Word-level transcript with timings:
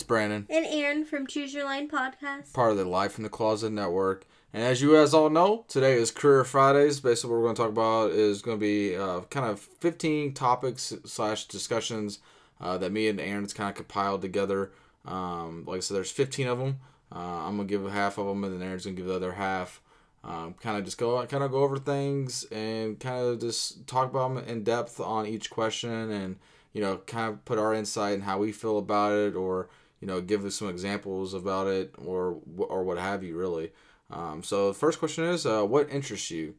It's 0.00 0.06
Brandon. 0.06 0.46
And 0.48 0.64
Aaron 0.64 1.04
from 1.04 1.26
Choose 1.26 1.52
Your 1.52 1.68
Lane 1.68 1.86
podcast. 1.86 2.54
Part 2.54 2.70
of 2.70 2.78
the 2.78 2.86
Life 2.86 3.18
in 3.18 3.22
the 3.22 3.28
Closet 3.28 3.68
Network. 3.68 4.26
And 4.50 4.62
as 4.62 4.80
you 4.80 4.94
guys 4.94 5.12
all 5.12 5.28
know, 5.28 5.66
today 5.68 5.92
is 5.92 6.10
Career 6.10 6.42
Fridays. 6.42 7.00
Basically, 7.00 7.28
what 7.28 7.36
we're 7.36 7.44
going 7.44 7.54
to 7.56 7.60
talk 7.60 7.70
about 7.70 8.12
is 8.12 8.40
going 8.40 8.56
to 8.56 8.60
be 8.60 8.96
uh, 8.96 9.20
kind 9.28 9.44
of 9.44 9.60
15 9.60 10.32
topics 10.32 10.94
slash 11.04 11.44
discussions 11.48 12.20
uh, 12.62 12.78
that 12.78 12.92
me 12.92 13.08
and 13.08 13.20
Aaron's 13.20 13.52
kind 13.52 13.68
of 13.68 13.76
compiled 13.76 14.22
together. 14.22 14.72
Um, 15.04 15.64
like 15.66 15.76
I 15.76 15.80
said, 15.80 15.98
there's 15.98 16.10
15 16.10 16.46
of 16.46 16.58
them. 16.58 16.80
Uh, 17.14 17.18
I'm 17.18 17.56
going 17.56 17.68
to 17.68 17.70
give 17.78 17.92
half 17.92 18.16
of 18.16 18.26
them, 18.26 18.42
and 18.42 18.58
then 18.58 18.66
Aaron's 18.66 18.86
going 18.86 18.96
to 18.96 19.02
give 19.02 19.08
the 19.08 19.16
other 19.16 19.32
half. 19.32 19.82
Um, 20.24 20.54
kind 20.54 20.78
of 20.78 20.86
just 20.86 20.96
go 20.96 21.26
kind 21.26 21.44
of 21.44 21.50
go 21.50 21.58
over 21.58 21.78
things 21.78 22.44
and 22.44 22.98
kind 22.98 23.22
of 23.22 23.38
just 23.38 23.86
talk 23.86 24.08
about 24.08 24.34
them 24.34 24.48
in 24.48 24.64
depth 24.64 24.98
on 24.98 25.26
each 25.26 25.50
question 25.50 26.10
and 26.10 26.36
you 26.72 26.80
know 26.82 26.98
kind 27.06 27.30
of 27.32 27.44
put 27.46 27.58
our 27.58 27.72
insight 27.72 28.14
and 28.14 28.22
how 28.24 28.38
we 28.38 28.52
feel 28.52 28.76
about 28.76 29.12
it 29.12 29.34
or 29.34 29.68
you 30.00 30.06
know 30.06 30.20
give 30.20 30.44
us 30.44 30.56
some 30.56 30.68
examples 30.68 31.34
about 31.34 31.66
it 31.66 31.94
or 31.98 32.38
or 32.56 32.84
what 32.84 32.98
have 32.98 33.22
you 33.22 33.36
really. 33.36 33.72
Um, 34.10 34.42
so 34.42 34.68
the 34.68 34.78
first 34.78 34.98
question 34.98 35.24
is 35.24 35.46
uh, 35.46 35.62
what 35.62 35.90
interests 35.90 36.30
you? 36.30 36.54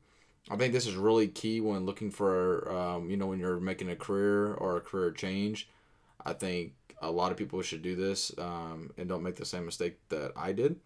I 0.50 0.56
think 0.56 0.74
this 0.74 0.88
is 0.88 0.96
really 0.96 1.28
key 1.28 1.62
when 1.62 1.86
looking 1.86 2.12
for 2.12 2.72
um, 2.72 3.10
you 3.10 3.18
know 3.18 3.28
when 3.28 3.40
you're 3.40 3.60
making 3.60 3.90
a 3.90 3.96
career 3.96 4.54
or 4.54 4.78
a 4.78 4.82
career 4.82 5.12
change. 5.12 5.70
I 6.26 6.34
think 6.34 6.74
a 7.02 7.12
lot 7.12 7.32
of 7.32 7.38
people 7.38 7.62
should 7.62 7.82
do 7.82 7.96
this 7.96 8.32
um, 8.38 8.92
and 8.98 9.10
don't 9.10 9.24
make 9.24 9.36
the 9.36 9.46
same 9.46 9.66
mistake 9.66 9.98
that 10.10 10.32
i 10.36 10.52
did. 10.52 10.80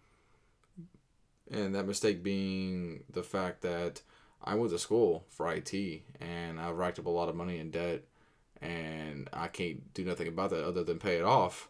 And 1.50 1.74
that 1.74 1.86
mistake 1.86 2.22
being 2.22 3.04
the 3.12 3.22
fact 3.22 3.62
that 3.62 4.00
I 4.42 4.54
went 4.54 4.72
to 4.72 4.78
school 4.78 5.24
for 5.28 5.52
IT 5.52 5.72
and 6.20 6.58
I've 6.58 6.76
racked 6.76 6.98
up 6.98 7.06
a 7.06 7.10
lot 7.10 7.28
of 7.28 7.36
money 7.36 7.58
in 7.58 7.70
debt 7.70 8.02
and 8.60 9.28
I 9.32 9.48
can't 9.48 9.92
do 9.94 10.04
nothing 10.04 10.26
about 10.26 10.50
that 10.50 10.64
other 10.64 10.82
than 10.82 10.98
pay 10.98 11.18
it 11.18 11.24
off. 11.24 11.68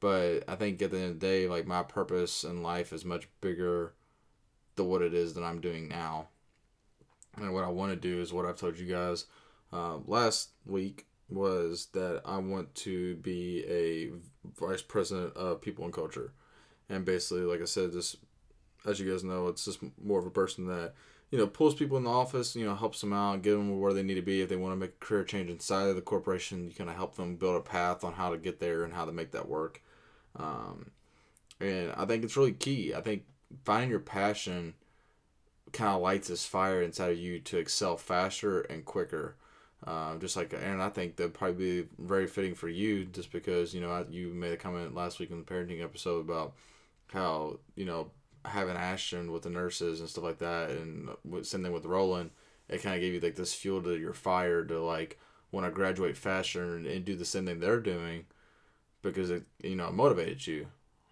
But 0.00 0.44
I 0.46 0.56
think 0.56 0.80
at 0.82 0.90
the 0.90 0.98
end 0.98 1.06
of 1.12 1.20
the 1.20 1.26
day, 1.26 1.48
like 1.48 1.66
my 1.66 1.82
purpose 1.82 2.44
in 2.44 2.62
life 2.62 2.92
is 2.92 3.04
much 3.04 3.28
bigger 3.40 3.94
than 4.76 4.88
what 4.88 5.02
it 5.02 5.14
is 5.14 5.34
that 5.34 5.42
I'm 5.42 5.60
doing 5.60 5.88
now. 5.88 6.28
And 7.36 7.52
what 7.52 7.64
I 7.64 7.68
want 7.68 7.92
to 7.92 7.96
do 7.96 8.20
is 8.20 8.32
what 8.32 8.46
I've 8.46 8.56
told 8.56 8.78
you 8.78 8.86
guys 8.86 9.26
uh, 9.72 9.98
last 10.06 10.50
week 10.64 11.06
was 11.28 11.88
that 11.92 12.22
I 12.24 12.38
want 12.38 12.74
to 12.76 13.16
be 13.16 13.64
a 13.68 14.10
vice 14.58 14.82
president 14.82 15.36
of 15.36 15.60
people 15.60 15.84
and 15.84 15.92
culture. 15.92 16.32
And 16.88 17.04
basically, 17.04 17.42
like 17.42 17.60
I 17.60 17.64
said, 17.64 17.92
just 17.92 18.16
as 18.86 19.00
you 19.00 19.10
guys 19.10 19.24
know, 19.24 19.48
it's 19.48 19.64
just 19.64 19.80
more 20.02 20.20
of 20.20 20.26
a 20.26 20.30
person 20.30 20.66
that 20.68 20.94
you 21.30 21.38
know 21.38 21.46
pulls 21.46 21.74
people 21.74 21.96
in 21.96 22.04
the 22.04 22.10
office, 22.10 22.54
you 22.54 22.64
know, 22.64 22.74
helps 22.74 23.00
them 23.00 23.12
out, 23.12 23.42
get 23.42 23.52
them 23.52 23.80
where 23.80 23.92
they 23.92 24.04
need 24.04 24.14
to 24.14 24.22
be. 24.22 24.40
If 24.40 24.48
they 24.48 24.56
want 24.56 24.72
to 24.72 24.76
make 24.76 24.90
a 24.90 25.04
career 25.04 25.24
change 25.24 25.50
inside 25.50 25.88
of 25.88 25.96
the 25.96 26.02
corporation, 26.02 26.68
you 26.68 26.74
kind 26.74 26.90
of 26.90 26.96
help 26.96 27.16
them 27.16 27.36
build 27.36 27.56
a 27.56 27.60
path 27.60 28.04
on 28.04 28.12
how 28.12 28.30
to 28.30 28.38
get 28.38 28.60
there 28.60 28.84
and 28.84 28.94
how 28.94 29.04
to 29.04 29.12
make 29.12 29.32
that 29.32 29.48
work. 29.48 29.82
Um, 30.38 30.90
and 31.60 31.92
I 31.96 32.04
think 32.04 32.24
it's 32.24 32.36
really 32.36 32.52
key. 32.52 32.94
I 32.94 33.00
think 33.00 33.24
finding 33.64 33.90
your 33.90 34.00
passion 34.00 34.74
kind 35.72 35.94
of 35.94 36.02
lights 36.02 36.28
this 36.28 36.46
fire 36.46 36.82
inside 36.82 37.12
of 37.12 37.18
you 37.18 37.40
to 37.40 37.58
excel 37.58 37.96
faster 37.96 38.60
and 38.62 38.84
quicker. 38.84 39.36
Um, 39.86 40.20
just 40.20 40.36
like 40.36 40.54
Aaron, 40.54 40.80
I 40.80 40.88
think 40.88 41.16
that'd 41.16 41.34
probably 41.34 41.82
be 41.82 41.88
very 41.98 42.26
fitting 42.26 42.54
for 42.54 42.68
you, 42.68 43.04
just 43.04 43.30
because 43.30 43.74
you 43.74 43.80
know 43.80 44.06
you 44.10 44.28
made 44.28 44.52
a 44.52 44.56
comment 44.56 44.94
last 44.94 45.20
week 45.20 45.30
in 45.30 45.38
the 45.38 45.44
parenting 45.44 45.82
episode 45.82 46.20
about 46.20 46.54
how 47.12 47.58
you 47.74 47.84
know 47.84 48.10
having 48.44 48.76
Ashton 48.76 49.32
with 49.32 49.42
the 49.42 49.50
nurses 49.50 50.00
and 50.00 50.08
stuff 50.08 50.24
like 50.24 50.38
that, 50.38 50.70
and 50.70 51.10
same 51.42 51.62
thing 51.62 51.72
with 51.72 51.84
Roland, 51.84 52.30
it 52.68 52.82
kind 52.82 52.94
of 52.94 53.00
gave 53.00 53.12
you 53.14 53.20
like 53.20 53.36
this 53.36 53.54
fuel 53.54 53.82
to 53.82 53.96
your 53.96 54.14
fire 54.14 54.64
to 54.64 54.80
like 54.80 55.18
want 55.52 55.66
to 55.66 55.70
graduate 55.70 56.16
faster 56.16 56.76
and, 56.76 56.86
and 56.86 57.04
do 57.04 57.14
the 57.14 57.24
same 57.24 57.46
thing 57.46 57.60
they're 57.60 57.80
doing, 57.80 58.24
because 59.12 59.30
it 59.30 59.44
you 59.62 59.76
know 59.76 59.90
motivated 59.90 60.46
you. 60.46 60.66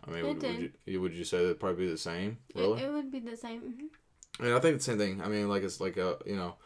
I 0.07 0.11
mean, 0.11 0.27
would, 0.27 0.43
would, 0.43 0.73
you 0.87 1.01
would 1.01 1.15
you 1.15 1.25
say 1.25 1.47
that 1.47 1.61
probably 1.61 1.87
be 1.87 1.91
the 1.91 1.99
same? 1.99 2.39
Really? 2.55 2.83
It, 2.83 2.87
it 2.87 2.93
would 2.93 3.11
be 3.11 3.21
the 3.21 3.37
same. 3.37 3.61
Mm-hmm. 3.61 4.45
And 4.45 4.55
I 4.55 4.59
think 4.59 4.79
the 4.79 4.85
same 4.85 4.99
thing. 4.99 5.23
I 5.23 5.29
mean, 5.29 5.49
like 5.49 5.63
it's 5.63 5.81
like 5.81 5.97
a 5.97 6.19
you 6.27 6.37
know, 6.37 6.57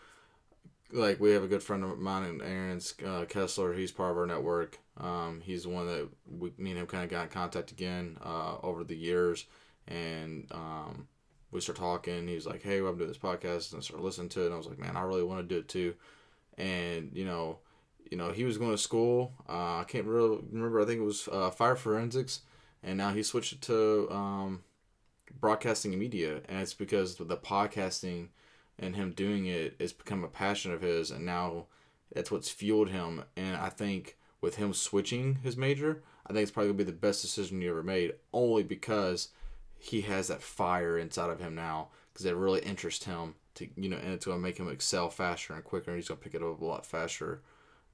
like 0.92 1.20
we 1.20 1.30
have 1.32 1.44
a 1.44 1.48
good 1.48 1.62
friend 1.62 1.84
of 1.84 1.98
mine 1.98 2.24
and 2.24 2.42
Aaron's 2.42 2.94
uh, 3.06 3.26
Kessler. 3.28 3.74
He's 3.74 3.92
part 3.92 4.10
of 4.10 4.18
our 4.18 4.26
network. 4.26 4.78
Um, 4.96 5.40
he's 5.44 5.62
the 5.62 5.68
one 5.68 5.86
that 5.86 6.08
we, 6.26 6.52
me 6.58 6.70
and 6.70 6.80
him 6.80 6.86
kind 6.86 7.04
of 7.04 7.10
got 7.10 7.24
in 7.24 7.28
contact 7.28 7.70
again 7.70 8.16
uh, 8.24 8.56
over 8.62 8.82
the 8.82 8.96
years 8.96 9.46
and 9.88 10.46
um, 10.52 11.08
we 11.50 11.60
start 11.60 11.78
talking. 11.78 12.28
He's 12.28 12.46
like, 12.46 12.62
"Hey, 12.62 12.78
I'm 12.78 12.96
doing 12.96 13.08
this 13.08 13.18
podcast," 13.18 13.72
and 13.72 13.80
I 13.80 13.82
started 13.82 14.04
listening 14.04 14.28
to 14.30 14.42
it. 14.42 14.46
And 14.46 14.54
I 14.54 14.58
was 14.58 14.66
like, 14.66 14.78
"Man, 14.78 14.96
I 14.96 15.02
really 15.02 15.24
want 15.24 15.40
to 15.40 15.54
do 15.54 15.60
it 15.60 15.68
too." 15.68 15.94
And 16.56 17.10
you 17.14 17.24
know, 17.24 17.58
you 18.10 18.16
know, 18.16 18.30
he 18.30 18.44
was 18.44 18.58
going 18.58 18.72
to 18.72 18.78
school. 18.78 19.32
Uh, 19.48 19.78
I 19.78 19.84
can't 19.86 20.06
really 20.06 20.38
remember. 20.50 20.80
I 20.80 20.84
think 20.84 21.00
it 21.00 21.04
was 21.04 21.28
uh, 21.30 21.50
fire 21.50 21.76
forensics, 21.76 22.40
and 22.82 22.98
now 22.98 23.12
he 23.12 23.22
switched 23.22 23.52
it 23.52 23.62
to 23.62 24.08
um, 24.10 24.62
broadcasting 25.40 25.92
and 25.92 26.00
media. 26.00 26.40
And 26.48 26.60
it's 26.60 26.74
because 26.74 27.16
the 27.16 27.36
podcasting 27.36 28.28
and 28.78 28.96
him 28.96 29.12
doing 29.12 29.46
it 29.46 29.76
has 29.80 29.92
become 29.92 30.24
a 30.24 30.28
passion 30.28 30.72
of 30.72 30.82
his, 30.82 31.10
and 31.10 31.24
now 31.24 31.66
that's 32.14 32.30
what's 32.30 32.50
fueled 32.50 32.90
him. 32.90 33.24
And 33.36 33.56
I 33.56 33.68
think 33.68 34.16
with 34.40 34.56
him 34.56 34.72
switching 34.72 35.36
his 35.42 35.56
major, 35.56 36.02
I 36.26 36.32
think 36.32 36.42
it's 36.42 36.50
probably 36.50 36.68
gonna 36.68 36.78
be 36.78 36.84
the 36.84 36.92
best 36.92 37.22
decision 37.22 37.60
he 37.60 37.68
ever 37.68 37.82
made, 37.82 38.14
only 38.32 38.62
because 38.62 39.28
he 39.78 40.02
has 40.02 40.28
that 40.28 40.42
fire 40.42 40.98
inside 40.98 41.30
of 41.30 41.40
him 41.40 41.54
now 41.54 41.88
because 42.12 42.26
it 42.26 42.34
really 42.34 42.60
interests 42.60 43.04
him 43.04 43.34
to 43.54 43.68
you 43.76 43.88
know 43.88 43.96
and 43.96 44.12
it's 44.12 44.24
to 44.24 44.36
make 44.36 44.58
him 44.58 44.68
excel 44.68 45.08
faster 45.08 45.54
and 45.54 45.64
quicker 45.64 45.90
and 45.90 45.98
he's 45.98 46.08
to 46.08 46.16
pick 46.16 46.34
it 46.34 46.42
up 46.42 46.60
a 46.60 46.64
lot 46.64 46.84
faster 46.84 47.42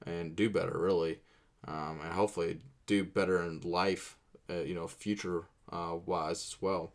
and 0.05 0.35
do 0.35 0.49
better 0.49 0.77
really 0.77 1.19
um, 1.67 1.99
and 2.03 2.13
hopefully 2.13 2.59
do 2.85 3.03
better 3.03 3.41
in 3.43 3.61
life 3.61 4.17
uh, 4.49 4.61
you 4.61 4.75
know 4.75 4.87
future 4.87 5.45
uh, 5.71 5.95
wise 6.05 6.37
as 6.53 6.61
well. 6.61 6.93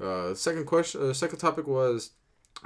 Uh, 0.00 0.34
second 0.34 0.66
question 0.66 1.02
uh, 1.02 1.12
second 1.12 1.38
topic 1.38 1.66
was 1.66 2.10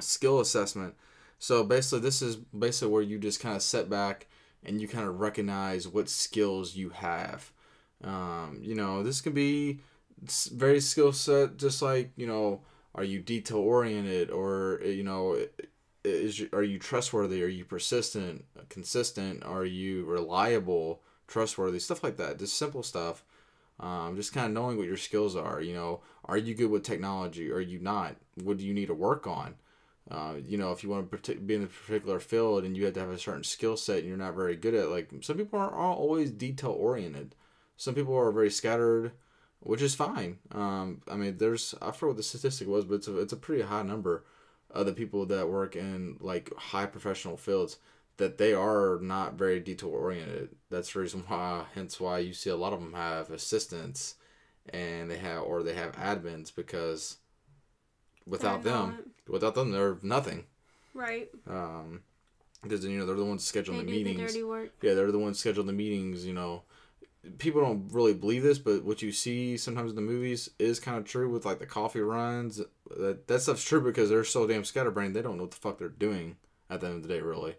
skill 0.00 0.40
assessment. 0.40 0.94
So 1.38 1.64
basically 1.64 2.00
this 2.00 2.22
is 2.22 2.36
basically 2.36 2.92
where 2.92 3.02
you 3.02 3.18
just 3.18 3.40
kind 3.40 3.56
of 3.56 3.62
set 3.62 3.90
back 3.90 4.26
and 4.64 4.80
you 4.80 4.88
kind 4.88 5.06
of 5.06 5.20
recognize 5.20 5.86
what 5.86 6.08
skills 6.08 6.74
you 6.74 6.90
have. 6.90 7.52
Um, 8.02 8.60
you 8.62 8.74
know 8.74 9.02
this 9.02 9.20
can 9.20 9.32
be 9.32 9.80
very 10.52 10.80
skill 10.80 11.12
set 11.12 11.58
just 11.58 11.82
like 11.82 12.10
you 12.16 12.26
know 12.26 12.62
are 12.94 13.04
you 13.04 13.20
detail 13.20 13.58
oriented 13.58 14.30
or 14.30 14.80
you 14.84 15.04
know 15.04 15.38
is 16.06 16.42
are 16.52 16.62
you 16.62 16.78
trustworthy? 16.78 17.42
Are 17.42 17.48
you 17.48 17.64
persistent 17.64 18.44
consistent? 18.68 19.44
Are 19.44 19.64
you 19.64 20.04
reliable 20.04 21.02
trustworthy? 21.26 21.78
Stuff 21.78 22.02
like 22.02 22.16
that. 22.16 22.38
Just 22.38 22.58
simple 22.58 22.82
stuff. 22.82 23.24
Um, 23.78 24.16
just 24.16 24.32
kind 24.32 24.46
of 24.46 24.52
knowing 24.52 24.78
what 24.78 24.86
your 24.86 24.96
skills 24.96 25.36
are 25.36 25.60
you 25.60 25.74
know. 25.74 26.00
Are 26.24 26.38
you 26.38 26.54
good 26.54 26.70
with 26.70 26.82
technology? 26.82 27.50
Are 27.50 27.60
you 27.60 27.78
not? 27.78 28.16
What 28.42 28.58
do 28.58 28.66
you 28.66 28.74
need 28.74 28.86
to 28.86 28.94
work 28.94 29.26
on? 29.26 29.54
Uh, 30.10 30.34
you 30.46 30.56
know 30.56 30.70
if 30.72 30.84
you 30.84 30.90
want 30.90 31.10
to 31.10 31.34
be 31.34 31.54
in 31.54 31.64
a 31.64 31.66
particular 31.66 32.20
field 32.20 32.64
and 32.64 32.76
you 32.76 32.84
have 32.84 32.94
to 32.94 33.00
have 33.00 33.10
a 33.10 33.18
certain 33.18 33.42
skill 33.44 33.76
set 33.76 33.98
and 33.98 34.06
you're 34.08 34.16
not 34.16 34.36
very 34.36 34.54
good 34.54 34.74
at 34.74 34.88
like 34.88 35.10
some 35.20 35.36
people 35.36 35.58
aren't 35.58 35.74
always 35.74 36.30
detail 36.30 36.70
oriented. 36.70 37.34
Some 37.76 37.94
people 37.94 38.16
are 38.16 38.30
very 38.32 38.50
scattered 38.50 39.12
which 39.60 39.82
is 39.82 39.94
fine. 39.94 40.38
Um, 40.52 41.02
I 41.10 41.16
mean, 41.16 41.38
there's 41.38 41.74
I 41.82 41.90
forget 41.90 42.08
what 42.08 42.16
the 42.16 42.22
statistic 42.22 42.68
was, 42.68 42.84
but 42.84 42.96
it's 42.96 43.08
a, 43.08 43.18
it's 43.18 43.32
a 43.32 43.36
pretty 43.36 43.62
high 43.62 43.82
number 43.82 44.24
of 44.70 44.86
the 44.86 44.92
people 44.92 45.26
that 45.26 45.48
work 45.48 45.76
in 45.76 46.16
like 46.20 46.52
high 46.56 46.86
professional 46.86 47.36
fields 47.36 47.78
that 48.16 48.38
they 48.38 48.54
are 48.54 48.98
not 49.02 49.34
very 49.34 49.60
detail 49.60 49.90
oriented. 49.90 50.50
That's 50.70 50.92
the 50.92 51.00
reason 51.00 51.24
why, 51.26 51.64
hence 51.74 52.00
why 52.00 52.18
you 52.18 52.32
see 52.32 52.50
a 52.50 52.56
lot 52.56 52.72
of 52.72 52.80
them 52.80 52.94
have 52.94 53.30
assistants, 53.30 54.14
and 54.70 55.10
they 55.10 55.18
have 55.18 55.42
or 55.42 55.62
they 55.62 55.74
have 55.74 55.92
admins 55.92 56.54
because 56.54 57.18
without 58.26 58.62
they're 58.62 58.72
them, 58.72 58.90
not. 58.90 59.32
without 59.32 59.54
them, 59.54 59.70
they're 59.70 59.98
nothing. 60.02 60.44
Right. 60.94 61.28
Um, 61.48 62.00
because 62.62 62.84
you 62.84 62.98
know 62.98 63.06
they're 63.06 63.16
the 63.16 63.24
ones 63.24 63.50
scheduling 63.50 63.86
they 63.86 63.92
the 63.92 64.04
meetings. 64.04 64.34
The. 64.34 64.70
Yeah, 64.82 64.94
they're 64.94 65.12
the 65.12 65.18
ones 65.18 65.42
scheduling 65.42 65.66
the 65.66 65.72
meetings. 65.72 66.26
You 66.26 66.32
know, 66.32 66.62
people 67.38 67.60
don't 67.60 67.88
really 67.92 68.14
believe 68.14 68.42
this, 68.42 68.58
but 68.58 68.84
what 68.84 69.02
you 69.02 69.12
see 69.12 69.56
sometimes 69.56 69.90
in 69.90 69.96
the 69.96 70.02
movies 70.02 70.50
is 70.58 70.80
kind 70.80 70.98
of 70.98 71.04
true 71.04 71.30
with 71.30 71.44
like 71.44 71.58
the 71.58 71.66
coffee 71.66 72.00
runs. 72.00 72.60
That 72.96 73.26
that 73.28 73.42
stuff's 73.42 73.64
true 73.64 73.80
because 73.80 74.08
they're 74.08 74.24
so 74.24 74.46
damn 74.46 74.64
scatterbrained 74.64 75.14
they 75.14 75.22
don't 75.22 75.36
know 75.36 75.44
what 75.44 75.52
the 75.52 75.56
fuck 75.56 75.78
they're 75.78 75.88
doing 75.88 76.36
at 76.70 76.80
the 76.80 76.86
end 76.86 76.96
of 76.96 77.02
the 77.02 77.08
day, 77.08 77.20
really. 77.20 77.56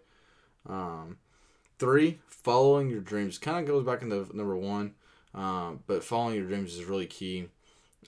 Um, 0.66 1.18
three, 1.78 2.18
following 2.26 2.90
your 2.90 3.00
dreams 3.00 3.38
kind 3.38 3.58
of 3.58 3.66
goes 3.66 3.84
back 3.84 4.02
into 4.02 4.28
number 4.36 4.56
one, 4.56 4.94
um, 5.34 5.80
but 5.86 6.04
following 6.04 6.36
your 6.36 6.46
dreams 6.46 6.74
is 6.74 6.84
really 6.84 7.06
key. 7.06 7.48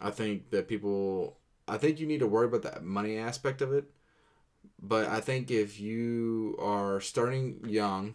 I 0.00 0.10
think 0.10 0.50
that 0.50 0.68
people, 0.68 1.38
I 1.68 1.78
think 1.78 2.00
you 2.00 2.06
need 2.06 2.20
to 2.20 2.26
worry 2.26 2.46
about 2.46 2.62
that 2.62 2.84
money 2.84 3.18
aspect 3.18 3.62
of 3.62 3.72
it, 3.72 3.84
but 4.80 5.06
I 5.08 5.20
think 5.20 5.50
if 5.50 5.80
you 5.80 6.56
are 6.60 7.00
starting 7.00 7.60
young, 7.66 8.14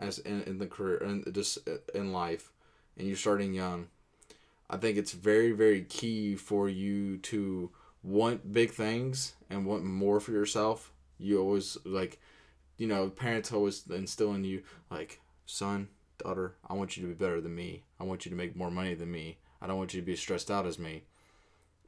as 0.00 0.18
in, 0.18 0.42
in 0.42 0.58
the 0.58 0.66
career 0.66 0.98
and 0.98 1.32
just 1.34 1.58
in 1.94 2.12
life, 2.12 2.51
and 2.96 3.06
you're 3.06 3.16
starting 3.16 3.54
young, 3.54 3.88
I 4.68 4.76
think 4.76 4.96
it's 4.96 5.12
very, 5.12 5.52
very 5.52 5.82
key 5.82 6.34
for 6.34 6.68
you 6.68 7.18
to 7.18 7.70
want 8.02 8.52
big 8.52 8.70
things 8.70 9.34
and 9.50 9.66
want 9.66 9.84
more 9.84 10.20
for 10.20 10.32
yourself. 10.32 10.92
You 11.18 11.40
always 11.40 11.76
like, 11.84 12.20
you 12.76 12.86
know, 12.86 13.08
parents 13.10 13.52
always 13.52 13.84
instill 13.88 14.34
in 14.34 14.44
you 14.44 14.62
like, 14.90 15.20
son, 15.46 15.88
daughter, 16.18 16.54
I 16.68 16.74
want 16.74 16.96
you 16.96 17.02
to 17.02 17.08
be 17.08 17.14
better 17.14 17.40
than 17.40 17.54
me. 17.54 17.84
I 18.00 18.04
want 18.04 18.24
you 18.24 18.30
to 18.30 18.36
make 18.36 18.56
more 18.56 18.70
money 18.70 18.94
than 18.94 19.10
me. 19.10 19.38
I 19.60 19.66
don't 19.66 19.78
want 19.78 19.94
you 19.94 20.00
to 20.00 20.06
be 20.06 20.16
stressed 20.16 20.50
out 20.50 20.66
as 20.66 20.78
me. 20.78 21.04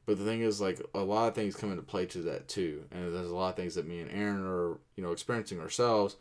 But 0.05 0.19
the 0.19 0.23
thing 0.25 0.41
is, 0.41 0.61
like, 0.61 0.79
a 0.93 0.99
lot 0.99 1.27
of 1.27 1.33
things 1.33 1.55
come 1.55 1.71
into 1.71 1.81
play 1.81 2.05
to 2.05 2.19
that 2.19 2.47
too. 2.47 2.83
And 2.91 3.13
there's 3.13 3.31
a 3.31 3.35
lot 3.35 3.49
of 3.49 3.55
things 3.55 3.73
that 3.75 3.87
me 3.87 3.99
and 3.99 4.11
Aaron 4.11 4.45
are, 4.45 4.77
you 4.95 5.03
know, 5.03 5.11
experiencing 5.11 5.59
ourselves 5.59 6.15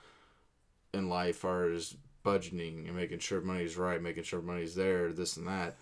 in 0.94 1.10
life, 1.10 1.36
far 1.36 1.66
as 1.66 1.94
budgeting 2.24 2.86
and 2.86 2.96
making 2.96 3.18
sure 3.18 3.40
money's 3.40 3.76
right, 3.76 4.02
making 4.02 4.24
sure 4.24 4.40
money's 4.40 4.74
there, 4.74 5.12
this 5.12 5.36
and 5.36 5.46
that. 5.46 5.76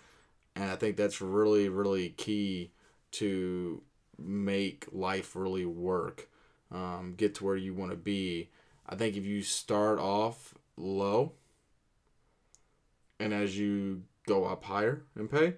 And 0.55 0.65
I 0.65 0.75
think 0.75 0.97
that's 0.97 1.21
really, 1.21 1.69
really 1.69 2.09
key 2.09 2.71
to 3.13 3.81
make 4.17 4.85
life 4.91 5.35
really 5.35 5.65
work, 5.65 6.29
um, 6.71 7.13
get 7.17 7.35
to 7.35 7.45
where 7.45 7.55
you 7.55 7.73
want 7.73 7.91
to 7.91 7.97
be. 7.97 8.49
I 8.87 8.95
think 8.95 9.15
if 9.15 9.23
you 9.23 9.41
start 9.41 9.99
off 9.99 10.53
low 10.77 11.33
and 13.19 13.33
as 13.33 13.57
you 13.57 14.03
go 14.27 14.45
up 14.45 14.63
higher 14.65 15.03
in 15.15 15.27
pay, 15.27 15.55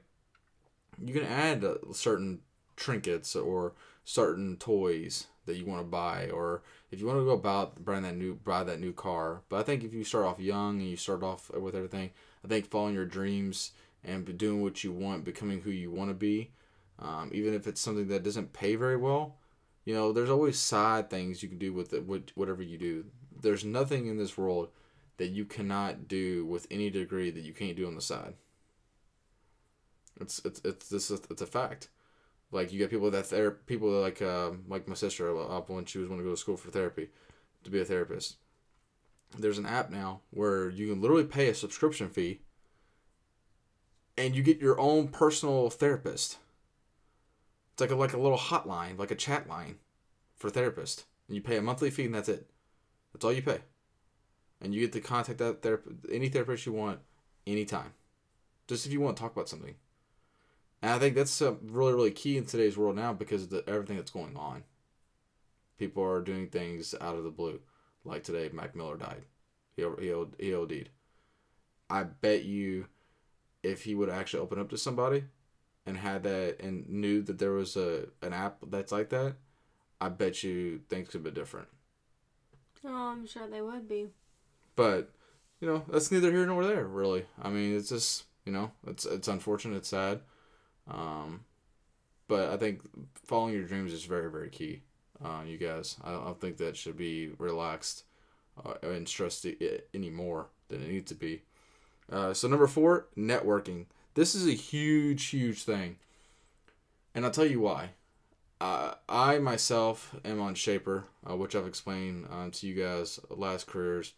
you 1.03 1.13
can 1.13 1.25
add 1.25 1.65
certain 1.93 2.39
trinkets 2.75 3.35
or 3.35 3.73
certain 4.03 4.55
toys 4.57 5.27
that 5.45 5.57
you 5.57 5.65
want 5.65 5.81
to 5.81 5.87
buy 5.87 6.29
or 6.29 6.61
if 6.95 7.01
you 7.01 7.07
want 7.07 7.19
to 7.19 7.25
go 7.25 7.31
about 7.31 7.83
buying 7.83 8.03
that 8.03 8.15
new 8.15 8.35
buy 8.43 8.63
that 8.63 8.79
new 8.79 8.93
car 8.93 9.41
but 9.49 9.57
i 9.57 9.63
think 9.63 9.83
if 9.83 9.93
you 9.93 10.03
start 10.03 10.25
off 10.25 10.39
young 10.39 10.79
and 10.79 10.89
you 10.89 10.95
start 10.95 11.23
off 11.23 11.51
with 11.51 11.75
everything 11.75 12.09
i 12.43 12.47
think 12.47 12.65
following 12.65 12.95
your 12.95 13.05
dreams 13.05 13.71
and 14.03 14.37
doing 14.37 14.61
what 14.61 14.83
you 14.83 14.91
want 14.91 15.23
becoming 15.23 15.61
who 15.61 15.71
you 15.71 15.91
want 15.91 16.09
to 16.09 16.15
be 16.15 16.51
um, 16.97 17.29
even 17.33 17.53
if 17.53 17.67
it's 17.67 17.81
something 17.81 18.07
that 18.07 18.23
doesn't 18.23 18.53
pay 18.53 18.75
very 18.75 18.97
well 18.97 19.35
you 19.83 19.93
know 19.93 20.11
there's 20.11 20.29
always 20.29 20.57
side 20.57 21.09
things 21.09 21.43
you 21.43 21.49
can 21.49 21.57
do 21.57 21.73
with 21.73 21.93
it 21.93 22.07
with 22.07 22.29
whatever 22.35 22.63
you 22.63 22.77
do 22.77 23.05
there's 23.41 23.65
nothing 23.65 24.07
in 24.07 24.17
this 24.17 24.37
world 24.37 24.69
that 25.17 25.27
you 25.27 25.45
cannot 25.45 26.07
do 26.07 26.45
with 26.45 26.65
any 26.71 26.89
degree 26.89 27.29
that 27.29 27.43
you 27.43 27.53
can't 27.53 27.77
do 27.77 27.85
on 27.85 27.95
the 27.95 28.01
side 28.01 28.35
it's 30.19 30.39
it's 30.45 30.61
it's 30.63 30.89
this 30.89 31.11
it's 31.11 31.41
a 31.41 31.45
fact. 31.45 31.89
Like 32.55 32.71
you 32.71 32.79
get 32.79 32.89
people 32.89 33.11
that 33.11 33.29
there 33.29 33.51
people 33.51 33.89
like 33.89 34.21
uh, 34.21 34.51
like 34.69 34.87
my 34.87 34.95
sister 34.95 35.37
up 35.37 35.69
when 35.69 35.83
she 35.83 35.97
was 35.97 36.07
going 36.07 36.19
to 36.19 36.23
go 36.23 36.31
to 36.31 36.37
school 36.37 36.55
for 36.55 36.71
therapy, 36.71 37.09
to 37.65 37.69
be 37.69 37.81
a 37.81 37.85
therapist. 37.85 38.37
There's 39.37 39.57
an 39.57 39.65
app 39.65 39.91
now 39.91 40.21
where 40.31 40.69
you 40.69 40.87
can 40.87 41.01
literally 41.01 41.25
pay 41.25 41.49
a 41.49 41.53
subscription 41.53 42.09
fee. 42.09 42.39
And 44.17 44.33
you 44.33 44.41
get 44.41 44.61
your 44.61 44.79
own 44.79 45.09
personal 45.09 45.69
therapist. 45.69 46.37
It's 47.73 47.81
like 47.81 47.91
a 47.91 47.95
like 47.95 48.13
a 48.13 48.19
little 48.19 48.37
hotline, 48.37 48.97
like 48.97 49.11
a 49.11 49.15
chat 49.15 49.49
line, 49.49 49.75
for 50.37 50.49
therapist. 50.49 51.03
And 51.27 51.35
you 51.35 51.41
pay 51.41 51.57
a 51.57 51.61
monthly 51.61 51.89
fee, 51.89 52.05
and 52.05 52.15
that's 52.15 52.29
it. 52.29 52.49
That's 53.11 53.25
all 53.25 53.33
you 53.33 53.41
pay. 53.41 53.59
And 54.61 54.73
you 54.73 54.79
get 54.79 54.93
to 54.93 55.01
contact 55.01 55.39
that 55.39 55.61
therapist, 55.61 55.97
any 56.09 56.29
therapist 56.29 56.65
you 56.65 56.71
want, 56.71 56.99
anytime. 57.45 57.91
Just 58.67 58.85
if 58.85 58.93
you 58.93 59.01
want 59.01 59.17
to 59.17 59.21
talk 59.21 59.33
about 59.33 59.49
something. 59.49 59.75
And 60.81 60.91
I 60.91 60.99
think 60.99 61.15
that's 61.15 61.41
uh, 61.41 61.55
really, 61.63 61.93
really 61.93 62.11
key 62.11 62.37
in 62.37 62.45
today's 62.45 62.77
world 62.77 62.95
now 62.95 63.13
because 63.13 63.43
of 63.43 63.49
the, 63.49 63.63
everything 63.67 63.97
that's 63.97 64.11
going 64.11 64.35
on. 64.35 64.63
People 65.77 66.03
are 66.03 66.21
doing 66.21 66.47
things 66.47 66.93
out 67.01 67.15
of 67.15 67.23
the 67.23 67.31
blue. 67.31 67.59
Like 68.03 68.23
today, 68.23 68.49
Mac 68.53 68.75
Miller 68.75 68.97
died. 68.97 69.23
He, 69.75 69.83
he, 69.99 70.13
he 70.39 70.53
OD'd. 70.53 70.89
I 71.89 72.03
bet 72.03 72.43
you 72.43 72.87
if 73.63 73.83
he 73.83 73.95
would 73.95 74.09
actually 74.09 74.41
open 74.41 74.59
up 74.59 74.69
to 74.69 74.77
somebody 74.77 75.25
and 75.85 75.97
had 75.97 76.23
that 76.23 76.57
and 76.61 76.87
knew 76.89 77.21
that 77.23 77.39
there 77.39 77.51
was 77.51 77.75
a 77.75 78.07
an 78.21 78.33
app 78.33 78.57
that's 78.67 78.91
like 78.91 79.09
that, 79.09 79.35
I 79.99 80.09
bet 80.09 80.43
you 80.43 80.81
things 80.89 81.09
could 81.09 81.23
be 81.23 81.31
different. 81.31 81.67
Oh, 82.83 82.93
I'm 82.93 83.25
sure 83.25 83.47
they 83.47 83.61
would 83.61 83.87
be. 83.87 84.07
But, 84.75 85.11
you 85.59 85.67
know, 85.67 85.83
that's 85.89 86.11
neither 86.11 86.31
here 86.31 86.45
nor 86.45 86.65
there, 86.65 86.85
really. 86.85 87.25
I 87.41 87.49
mean, 87.49 87.75
it's 87.75 87.89
just, 87.89 88.25
you 88.45 88.51
know, 88.51 88.71
it's 88.85 89.05
it's 89.05 89.27
unfortunate, 89.27 89.77
it's 89.77 89.89
sad. 89.89 90.21
Um, 90.89 91.45
but 92.27 92.49
I 92.49 92.57
think 92.57 92.81
following 93.13 93.53
your 93.53 93.63
dreams 93.63 93.93
is 93.93 94.05
very, 94.05 94.29
very 94.29 94.49
key. 94.49 94.81
Uh, 95.23 95.41
you 95.45 95.57
guys, 95.57 95.97
I 96.03 96.11
don't 96.11 96.39
think 96.39 96.57
that 96.57 96.75
should 96.75 96.97
be 96.97 97.31
relaxed 97.37 98.03
uh, 98.63 98.73
and 98.83 99.07
stressed 99.07 99.45
any 99.93 100.09
more 100.09 100.47
than 100.67 100.81
it 100.81 100.89
needs 100.89 101.09
to 101.09 101.15
be. 101.15 101.43
Uh, 102.11 102.33
so 102.33 102.47
number 102.47 102.67
four, 102.67 103.07
networking. 103.17 103.85
This 104.13 104.35
is 104.35 104.47
a 104.47 104.53
huge, 104.53 105.25
huge 105.27 105.63
thing, 105.63 105.97
and 107.13 107.25
I'll 107.25 107.31
tell 107.31 107.45
you 107.45 107.61
why. 107.61 107.91
Uh, 108.61 108.93
I 109.09 109.39
myself 109.39 110.15
am 110.23 110.39
on 110.39 110.55
Shapr, 110.55 111.03
uh, 111.29 111.35
which 111.35 111.55
I've 111.55 111.67
explained 111.67 112.27
um, 112.31 112.51
to 112.51 112.67
you 112.67 112.81
guys 112.81 113.19
last 113.29 113.67
careers, 113.67 114.13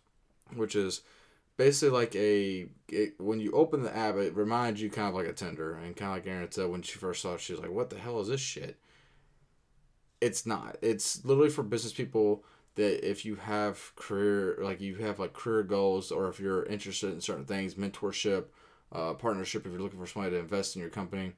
which 0.56 0.76
is 0.76 1.02
basically 1.58 1.98
like 1.98 2.16
a 2.16 2.68
it, 2.90 3.16
when 3.20 3.40
you 3.40 3.52
open 3.52 3.84
the 3.84 3.96
app, 3.96 4.16
it 4.16 4.36
reminds 4.36 4.82
you 4.82 4.90
kind 4.90 5.10
of 5.10 5.16
like 5.16 5.28
a 5.28 5.34
Tinder, 5.34 5.76
and 5.76 5.96
kind 5.96 6.12
of 6.12 6.18
like 6.18 6.28
Aaron 6.28 6.52
said 6.52 6.70
when 6.70 6.82
she 6.82 6.98
first 7.00 7.22
saw 7.22 7.34
it, 7.36 7.42
she 7.42 7.54
was 7.54 7.62
like, 7.62 7.72
"What 7.72 7.90
the 7.90 8.00
hell 8.00 8.20
is 8.22 8.28
this 8.30 8.42
shit?" 8.42 8.78
It's 10.22 10.46
not. 10.46 10.78
It's 10.82 11.24
literally 11.26 11.50
for 11.50 11.64
business 11.64 11.94
people 11.94 12.44
that 12.76 13.08
if 13.08 13.26
you 13.26 13.36
have 13.36 13.94
career 13.96 14.58
like 14.62 14.82
you 14.82 14.96
have 14.98 15.20
like 15.20 15.34
career 15.34 15.64
goals, 15.64 16.12
or 16.12 16.30
if 16.30 16.40
you're 16.40 16.66
interested 16.66 17.14
in 17.14 17.22
certain 17.22 17.46
things, 17.46 17.76
mentorship, 17.76 18.46
uh, 18.92 19.14
partnership, 19.14 19.66
if 19.66 19.72
you're 19.72 19.82
looking 19.82 20.00
for 20.00 20.08
somebody 20.08 20.36
to 20.36 20.42
invest 20.42 20.76
in 20.76 20.82
your 20.82 20.92
company. 20.92 21.34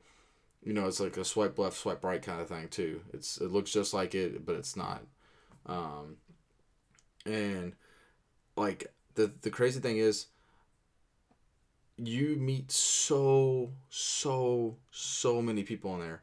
You 0.64 0.74
know, 0.74 0.88
it's 0.88 1.00
like 1.00 1.18
a 1.18 1.26
swipe 1.26 1.58
left, 1.58 1.78
swipe 1.78 2.04
right 2.04 2.22
kind 2.22 2.42
of 2.42 2.50
thing 2.50 2.68
too. 2.70 3.02
It's 3.14 3.38
it 3.40 3.52
looks 3.52 3.72
just 3.72 3.94
like 3.94 4.16
it, 4.16 4.46
but 4.46 4.56
it's 4.56 4.76
not. 4.76 5.04
Um, 5.66 6.18
and 7.26 7.74
like 8.58 8.92
the 9.16 9.32
the 9.42 9.50
crazy 9.50 9.80
thing 9.80 9.98
is 9.98 10.28
you 11.98 12.36
meet 12.38 12.72
so 12.72 13.72
so 13.90 14.78
so 14.92 15.42
many 15.42 15.64
people 15.64 15.94
in 15.96 16.02
there. 16.02 16.22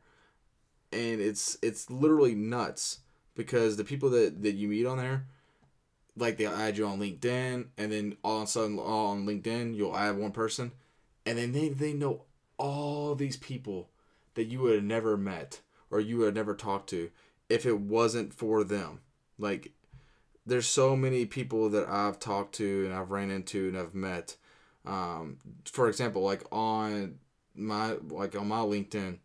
And 0.92 1.20
it's 1.20 1.58
it's 1.62 1.90
literally 1.90 2.34
nuts 2.34 3.00
because 3.34 3.76
the 3.76 3.84
people 3.84 4.10
that 4.10 4.42
that 4.42 4.54
you 4.54 4.68
meet 4.68 4.86
on 4.86 4.98
there 4.98 5.26
like 6.16 6.38
they 6.38 6.46
add 6.46 6.78
you 6.78 6.86
on 6.86 6.98
linkedin 6.98 7.66
and 7.76 7.92
then 7.92 8.16
all 8.24 8.38
of 8.38 8.44
a 8.44 8.46
sudden 8.46 8.78
all 8.78 9.08
on 9.08 9.26
linkedin 9.26 9.74
you'll 9.74 9.96
add 9.96 10.16
one 10.16 10.32
person. 10.32 10.72
And 11.24 11.36
then 11.36 11.52
they, 11.52 11.68
they 11.68 11.92
know 11.92 12.22
all 12.56 13.14
these 13.14 13.36
people 13.36 13.90
that 14.34 14.44
you 14.44 14.60
would 14.60 14.74
have 14.76 14.84
never 14.84 15.16
met 15.16 15.60
or 15.90 16.00
you 16.00 16.18
would 16.18 16.26
have 16.26 16.34
never 16.34 16.54
talked 16.54 16.88
to 16.90 17.10
if 17.48 17.66
it 17.66 17.78
wasn't 17.78 18.32
for 18.32 18.64
them. 18.64 19.00
Like 19.38 19.72
there's 20.46 20.68
so 20.68 20.96
many 20.96 21.26
people 21.26 21.68
that 21.70 21.88
I've 21.88 22.20
talked 22.20 22.54
to 22.56 22.86
and 22.86 22.94
I've 22.94 23.10
ran 23.10 23.30
into 23.30 23.68
and 23.68 23.76
I've 23.76 23.94
met. 23.94 24.36
Um, 24.86 25.38
for 25.64 25.88
example, 25.88 26.22
like 26.22 26.44
on 26.52 27.18
my 27.54 27.96
like 28.08 28.36
on 28.36 28.48
my 28.48 28.60
LinkedIn, 28.60 29.18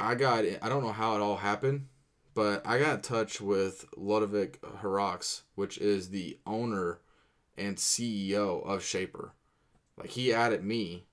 I 0.00 0.16
got 0.16 0.44
I 0.60 0.68
don't 0.68 0.82
know 0.82 0.92
how 0.92 1.14
it 1.14 1.22
all 1.22 1.36
happened, 1.36 1.86
but 2.34 2.66
I 2.66 2.78
got 2.78 2.94
in 2.96 3.00
touch 3.00 3.40
with 3.40 3.86
Ludovic 3.96 4.58
Huraux, 4.80 5.42
which 5.54 5.78
is 5.78 6.10
the 6.10 6.38
owner 6.44 6.98
and 7.56 7.76
CEO 7.76 8.66
of 8.66 8.80
Shapr. 8.80 9.30
Like 9.96 10.10
he 10.10 10.32
added 10.32 10.64
me 10.64 11.06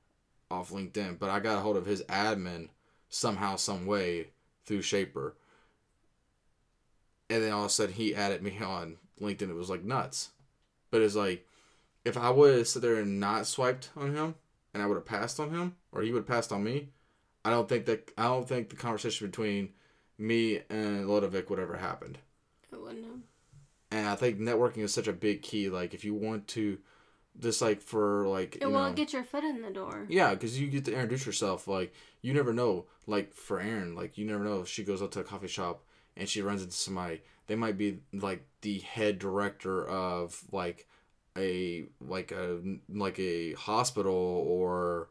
off 0.50 0.72
LinkedIn, 0.72 1.20
but 1.20 1.29
I 1.29 1.39
got 1.39 1.58
a 1.58 1.62
hold 1.62 1.77
of 1.77 1.86
his 1.86 2.03
admin 2.03 2.70
somehow, 3.10 3.55
some 3.58 3.86
way 3.86 4.29
through 4.65 4.82
Shapr. 4.82 5.34
And 7.34 7.42
then 7.42 7.52
all 7.52 7.62
of 7.62 7.66
a 7.66 7.70
sudden 7.70 7.96
he 7.96 8.13
added 8.13 8.44
me 8.44 8.60
on 8.63 8.98
LinkedIn, 9.20 9.50
it 9.50 9.56
was 9.56 9.70
like 9.70 9.84
nuts. 9.84 10.30
But 10.92 11.02
it's 11.02 11.16
like, 11.16 11.48
if 12.06 12.16
I 12.16 12.30
would 12.30 12.56
have 12.56 12.68
sit 12.68 12.84
there 12.84 12.98
and 12.98 13.20
not 13.20 13.48
swiped 13.48 13.90
on 13.98 14.13
him, 14.13 14.36
and 14.72 14.84
I 14.84 14.86
would 14.86 14.98
have 14.98 15.06
passed 15.08 15.40
on 15.40 15.50
him, 15.50 15.75
or 15.92 16.04
he 16.04 16.12
would 16.12 16.20
have 16.20 16.28
passed 16.28 16.52
on 16.52 16.63
me, 16.63 16.90
I 17.44 17.50
don't 17.50 17.68
think 17.68 17.86
that 17.86 18.12
I 18.20 18.25
don't 18.25 18.48
think 18.48 18.70
the 18.70 18.75
conversation 18.75 19.25
between 19.25 19.70
me 20.20 20.62
and 20.70 21.10
Ludovic 21.10 21.50
would 21.50 21.58
ever 21.58 21.78
happened. 21.78 22.20
It 22.72 22.80
wouldn't 22.80 23.04
have. 23.04 23.22
And 23.90 24.08
I 24.08 24.16
think 24.16 24.38
networking 24.38 24.84
is 24.84 24.94
such 24.94 25.08
a 25.08 25.13
big 25.13 25.42
key. 25.42 25.70
Like 25.70 25.96
if 25.96 26.06
you 26.06 26.13
want 26.13 26.48
to, 26.50 26.78
just 27.40 27.63
like 27.63 27.82
for 27.82 28.28
like 28.28 28.60
it 28.62 28.68
will 28.68 28.94
get 28.94 29.12
your 29.12 29.24
foot 29.24 29.44
in 29.44 29.63
the 29.63 29.72
door. 29.72 30.06
Yeah, 30.08 30.36
because 30.36 30.60
you 30.60 30.68
get 30.68 30.86
to 30.86 30.94
introduce 30.94 31.25
yourself. 31.25 31.68
Like 31.68 31.96
you 32.22 32.32
never 32.32 32.54
know. 32.54 32.86
Like 33.08 33.34
for 33.34 33.60
Aaron, 33.60 33.96
like 33.96 34.20
you 34.20 34.25
never 34.25 34.44
know 34.44 34.62
if 34.62 34.68
she 34.68 34.84
goes 34.84 35.02
out 35.02 35.12
to 35.13 35.22
a 35.22 35.24
coffee 35.24 35.48
shop 35.48 35.84
and 36.15 36.29
she 36.29 36.41
runs 36.41 36.62
into 36.62 36.75
somebody 36.75 37.22
they 37.48 37.55
might 37.55 37.77
be 37.77 38.00
like 38.13 38.46
the 38.62 38.79
head 38.79 39.20
director 39.20 39.86
of 39.88 40.41
like 40.51 40.88
a 41.38 41.86
like 42.00 42.32
a 42.32 42.60
like 42.89 43.20
a 43.20 43.53
hospital 43.53 44.13
or 44.48 45.10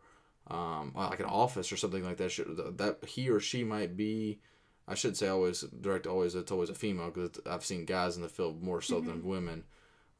um, 0.50 0.92
like 0.94 1.20
an 1.20 1.26
office 1.26 1.72
or 1.72 1.76
something 1.76 2.04
like 2.04 2.16
that. 2.18 2.76
That 2.78 3.08
he 3.08 3.28
or 3.28 3.40
she 3.40 3.64
might 3.64 3.96
be. 3.96 4.40
I 4.88 4.94
should 4.94 5.16
say 5.16 5.28
always 5.28 5.60
direct. 5.60 6.06
Always 6.06 6.34
it's 6.34 6.50
always 6.50 6.70
a 6.70 6.74
female 6.74 7.10
because 7.10 7.40
I've 7.46 7.64
seen 7.64 7.84
guys 7.84 8.16
in 8.16 8.22
the 8.22 8.28
field 8.28 8.62
more 8.62 8.80
so 8.80 8.96
mm-hmm. 8.96 9.08
than 9.08 9.24
women. 9.24 9.64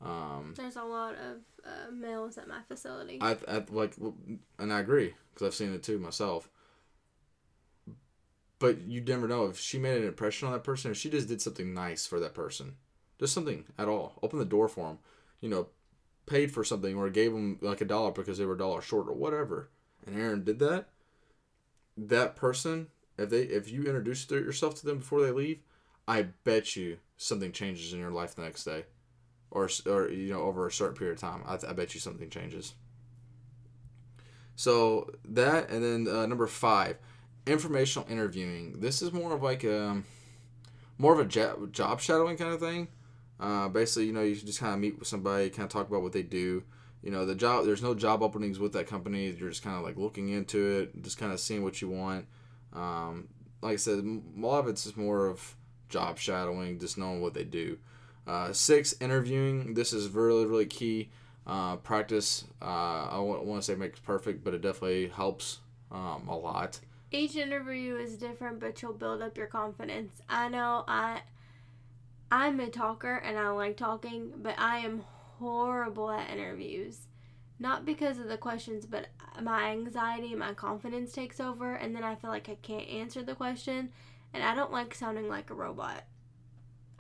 Um, 0.00 0.54
There's 0.56 0.76
a 0.76 0.84
lot 0.84 1.14
of 1.14 1.38
uh, 1.64 1.90
males 1.92 2.38
at 2.38 2.48
my 2.48 2.60
facility. 2.68 3.18
I, 3.20 3.36
I 3.48 3.64
like, 3.70 3.94
and 4.58 4.72
I 4.72 4.80
agree 4.80 5.14
because 5.32 5.46
I've 5.46 5.54
seen 5.54 5.72
it 5.72 5.82
too 5.82 5.98
myself 5.98 6.48
but 8.62 8.80
you 8.82 9.00
never 9.00 9.26
know 9.28 9.46
if 9.46 9.58
she 9.58 9.78
made 9.78 10.00
an 10.00 10.06
impression 10.06 10.46
on 10.46 10.54
that 10.54 10.64
person 10.64 10.90
if 10.90 10.96
she 10.96 11.10
just 11.10 11.28
did 11.28 11.42
something 11.42 11.74
nice 11.74 12.06
for 12.06 12.20
that 12.20 12.34
person 12.34 12.76
just 13.18 13.34
something 13.34 13.64
at 13.78 13.88
all 13.88 14.18
open 14.22 14.38
the 14.38 14.44
door 14.44 14.68
for 14.68 14.88
them 14.88 14.98
you 15.40 15.48
know 15.48 15.66
paid 16.26 16.50
for 16.52 16.62
something 16.64 16.96
or 16.96 17.10
gave 17.10 17.32
them 17.32 17.58
like 17.60 17.80
a 17.80 17.84
dollar 17.84 18.12
because 18.12 18.38
they 18.38 18.46
were 18.46 18.54
a 18.54 18.58
dollar 18.58 18.80
short 18.80 19.08
or 19.08 19.14
whatever 19.14 19.68
and 20.06 20.18
aaron 20.18 20.44
did 20.44 20.58
that 20.58 20.88
that 21.96 22.36
person, 22.36 22.88
if 23.18 23.30
they 23.30 23.42
if 23.42 23.70
you 23.70 23.84
introduce 23.84 24.30
yourself 24.30 24.74
to 24.76 24.86
them 24.86 24.98
before 24.98 25.22
they 25.22 25.30
leave, 25.30 25.60
I 26.08 26.22
bet 26.44 26.76
you 26.76 26.98
something 27.16 27.52
changes 27.52 27.92
in 27.92 28.00
your 28.00 28.10
life 28.10 28.34
the 28.34 28.42
next 28.42 28.64
day, 28.64 28.84
or 29.50 29.68
or 29.86 30.08
you 30.08 30.32
know 30.32 30.42
over 30.42 30.66
a 30.66 30.72
certain 30.72 30.96
period 30.96 31.14
of 31.14 31.20
time. 31.20 31.42
I, 31.46 31.58
I 31.68 31.72
bet 31.72 31.94
you 31.94 32.00
something 32.00 32.30
changes. 32.30 32.74
So 34.54 35.10
that 35.24 35.70
and 35.70 35.82
then 35.82 36.14
uh, 36.14 36.26
number 36.26 36.46
five, 36.46 36.98
informational 37.46 38.08
interviewing. 38.10 38.80
This 38.80 39.02
is 39.02 39.12
more 39.12 39.32
of 39.32 39.42
like 39.42 39.64
a 39.64 39.88
um, 39.88 40.04
more 40.98 41.12
of 41.12 41.20
a 41.20 41.24
job, 41.24 42.00
shadowing 42.00 42.36
kind 42.36 42.52
of 42.52 42.60
thing. 42.60 42.88
Uh, 43.40 43.68
basically, 43.68 44.06
you 44.06 44.12
know, 44.12 44.22
you 44.22 44.36
just 44.36 44.60
kind 44.60 44.74
of 44.74 44.78
meet 44.78 44.98
with 44.98 45.08
somebody, 45.08 45.50
kind 45.50 45.64
of 45.64 45.70
talk 45.70 45.88
about 45.88 46.02
what 46.02 46.12
they 46.12 46.22
do. 46.22 46.62
You 47.02 47.10
know, 47.10 47.26
the 47.26 47.34
job. 47.34 47.64
There's 47.64 47.82
no 47.82 47.94
job 47.94 48.22
openings 48.22 48.58
with 48.58 48.72
that 48.74 48.86
company. 48.86 49.30
You're 49.30 49.48
just 49.48 49.64
kind 49.64 49.76
of 49.76 49.82
like 49.82 49.96
looking 49.96 50.28
into 50.28 50.80
it, 50.80 51.02
just 51.02 51.18
kind 51.18 51.32
of 51.32 51.40
seeing 51.40 51.64
what 51.64 51.82
you 51.82 51.88
want. 51.88 52.26
Um, 52.72 53.28
like 53.60 53.74
I 53.74 53.76
said, 53.76 53.98
a 53.98 54.20
lot 54.40 54.60
of 54.60 54.68
it's 54.68 54.84
just 54.84 54.96
more 54.96 55.26
of 55.26 55.56
job 55.88 56.18
shadowing, 56.18 56.78
just 56.78 56.96
knowing 56.96 57.20
what 57.20 57.34
they 57.34 57.44
do. 57.44 57.78
Uh, 58.26 58.52
six, 58.52 58.94
interviewing. 59.00 59.74
This 59.74 59.92
is 59.92 60.08
really, 60.08 60.46
really 60.46 60.66
key. 60.66 61.10
Uh, 61.44 61.74
practice, 61.76 62.44
uh, 62.62 63.08
I 63.10 63.18
want 63.18 63.60
to 63.60 63.62
say 63.62 63.74
makes 63.74 63.98
perfect, 63.98 64.44
but 64.44 64.54
it 64.54 64.62
definitely 64.62 65.08
helps 65.08 65.58
um, 65.90 66.28
a 66.28 66.36
lot. 66.36 66.78
Each 67.12 67.36
interview 67.36 67.96
is 67.96 68.16
different, 68.16 68.58
but 68.58 68.80
you'll 68.80 68.94
build 68.94 69.20
up 69.22 69.36
your 69.36 69.46
confidence. 69.46 70.22
I 70.28 70.48
know 70.48 70.84
I, 70.88 71.20
I'm 72.30 72.58
a 72.58 72.68
talker 72.68 73.16
and 73.16 73.38
I 73.38 73.50
like 73.50 73.76
talking, 73.76 74.32
but 74.38 74.58
I 74.58 74.78
am 74.78 75.04
horrible 75.38 76.10
at 76.10 76.30
interviews. 76.30 77.06
Not 77.58 77.84
because 77.84 78.18
of 78.18 78.28
the 78.28 78.38
questions, 78.38 78.86
but 78.86 79.08
my 79.40 79.70
anxiety, 79.70 80.34
my 80.34 80.54
confidence 80.54 81.12
takes 81.12 81.38
over, 81.38 81.74
and 81.74 81.94
then 81.94 82.02
I 82.02 82.16
feel 82.16 82.30
like 82.30 82.48
I 82.48 82.56
can't 82.56 82.88
answer 82.88 83.22
the 83.22 83.36
question, 83.36 83.90
and 84.32 84.42
I 84.42 84.54
don't 84.54 84.72
like 84.72 84.94
sounding 84.94 85.28
like 85.28 85.50
a 85.50 85.54
robot. 85.54 86.04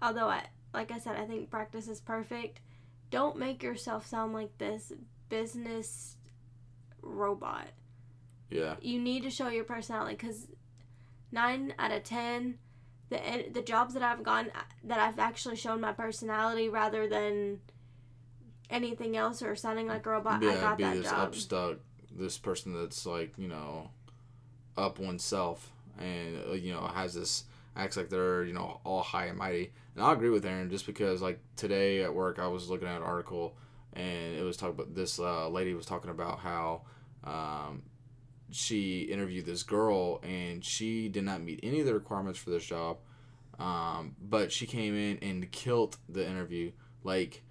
Although 0.00 0.28
I, 0.28 0.44
like 0.72 0.92
I 0.92 0.98
said, 0.98 1.16
I 1.16 1.24
think 1.24 1.50
practice 1.50 1.88
is 1.88 2.00
perfect 2.00 2.60
don't 3.12 3.36
make 3.36 3.62
yourself 3.62 4.06
sound 4.06 4.32
like 4.32 4.56
this 4.56 4.90
business 5.28 6.16
robot. 7.02 7.68
Yeah. 8.50 8.76
You 8.80 9.00
need 9.00 9.22
to 9.22 9.30
show 9.30 9.48
your 9.48 9.64
personality 9.64 10.14
because 10.14 10.48
nine 11.30 11.74
out 11.78 11.92
of 11.92 12.04
ten, 12.04 12.58
the 13.08 13.46
the 13.52 13.62
jobs 13.62 13.94
that 13.94 14.02
I've 14.02 14.22
gone 14.22 14.50
that 14.84 14.98
I've 14.98 15.18
actually 15.18 15.56
shown 15.56 15.80
my 15.80 15.92
personality 15.92 16.68
rather 16.68 17.08
than 17.08 17.60
anything 18.70 19.16
else 19.16 19.42
or 19.42 19.54
sounding 19.56 19.86
like 19.86 20.06
a 20.06 20.10
robot. 20.10 20.42
Yeah, 20.42 20.50
I 20.50 20.54
got 20.60 20.78
be 20.78 20.84
that 20.84 20.96
this 20.96 21.10
job. 21.10 21.32
upstuck, 21.32 21.78
this 22.10 22.38
person 22.38 22.74
that's 22.74 23.06
like 23.06 23.34
you 23.38 23.48
know, 23.48 23.90
up 24.76 24.98
oneself 24.98 25.72
and 25.98 26.38
uh, 26.48 26.52
you 26.52 26.72
know 26.72 26.86
has 26.86 27.14
this 27.14 27.44
acts 27.76 27.96
like 27.96 28.08
they're 28.08 28.44
you 28.44 28.52
know 28.52 28.80
all 28.84 29.02
high 29.02 29.26
and 29.26 29.38
mighty. 29.38 29.72
And 29.94 30.04
I 30.04 30.12
agree 30.12 30.30
with 30.30 30.46
Aaron 30.46 30.70
just 30.70 30.86
because 30.86 31.22
like 31.22 31.40
today 31.56 32.02
at 32.02 32.14
work 32.14 32.38
I 32.38 32.46
was 32.46 32.70
looking 32.70 32.88
at 32.88 32.96
an 32.96 33.02
article 33.02 33.56
and 33.92 34.34
it 34.34 34.42
was 34.42 34.56
talking 34.56 34.74
about 34.74 34.94
this 34.94 35.18
uh, 35.18 35.48
lady 35.48 35.74
was 35.74 35.86
talking 35.86 36.10
about 36.10 36.38
how 36.38 36.82
um, 37.24 37.82
she 38.52 39.02
interviewed 39.02 39.46
this 39.46 39.62
girl 39.62 40.20
and 40.22 40.64
she 40.64 41.08
did 41.08 41.24
not 41.24 41.42
meet 41.42 41.60
any 41.62 41.80
of 41.80 41.86
the 41.86 41.94
requirements 41.94 42.38
for 42.38 42.50
this 42.50 42.64
job, 42.64 42.98
um, 43.58 44.16
but 44.20 44.52
she 44.52 44.66
came 44.66 44.94
in 44.94 45.18
and 45.22 45.50
killed 45.50 45.96
the 46.08 46.26
interview. 46.28 46.72
Like 47.04 47.42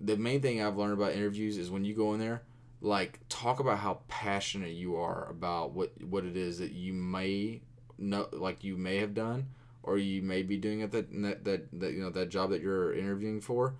the 0.00 0.16
main 0.16 0.40
thing 0.40 0.62
I've 0.62 0.76
learned 0.76 0.94
about 0.94 1.12
interviews 1.12 1.56
is 1.56 1.70
when 1.70 1.84
you 1.84 1.94
go 1.94 2.14
in 2.14 2.20
there 2.20 2.42
like 2.80 3.18
talk 3.30 3.60
about 3.60 3.78
how 3.78 4.00
passionate 4.08 4.72
you 4.72 4.96
are 4.96 5.26
about 5.30 5.72
what 5.72 5.90
what 6.04 6.24
it 6.24 6.36
is 6.36 6.58
that 6.58 6.72
you 6.72 6.92
may 6.92 7.62
know 7.96 8.28
like 8.32 8.62
you 8.62 8.76
may 8.76 8.98
have 8.98 9.14
done 9.14 9.46
or 9.82 9.98
you 9.98 10.22
may 10.22 10.42
be 10.42 10.56
doing 10.56 10.82
at 10.82 10.92
that, 10.92 11.10
that 11.22 11.44
that 11.44 11.80
that 11.80 11.92
you 11.92 12.02
know 12.02 12.10
that 12.10 12.28
job 12.28 12.50
that 12.50 12.60
you're 12.60 12.94
interviewing 12.94 13.40
for. 13.40 13.74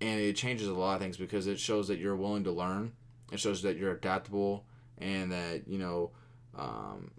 And 0.00 0.20
it 0.20 0.36
changes 0.36 0.68
a 0.68 0.74
lot 0.74 0.94
of 0.94 1.00
things 1.00 1.16
because 1.16 1.48
it 1.48 1.58
shows 1.58 1.88
that 1.88 1.98
you're 1.98 2.14
willing 2.14 2.44
to 2.44 2.52
learn. 2.52 2.92
It 3.32 3.40
shows 3.40 3.62
that 3.62 3.76
you're 3.76 3.90
adaptable 3.90 4.64
and 5.00 5.32
that 5.32 5.68
you 5.68 5.78
know 5.78 6.10
um, 6.56 7.10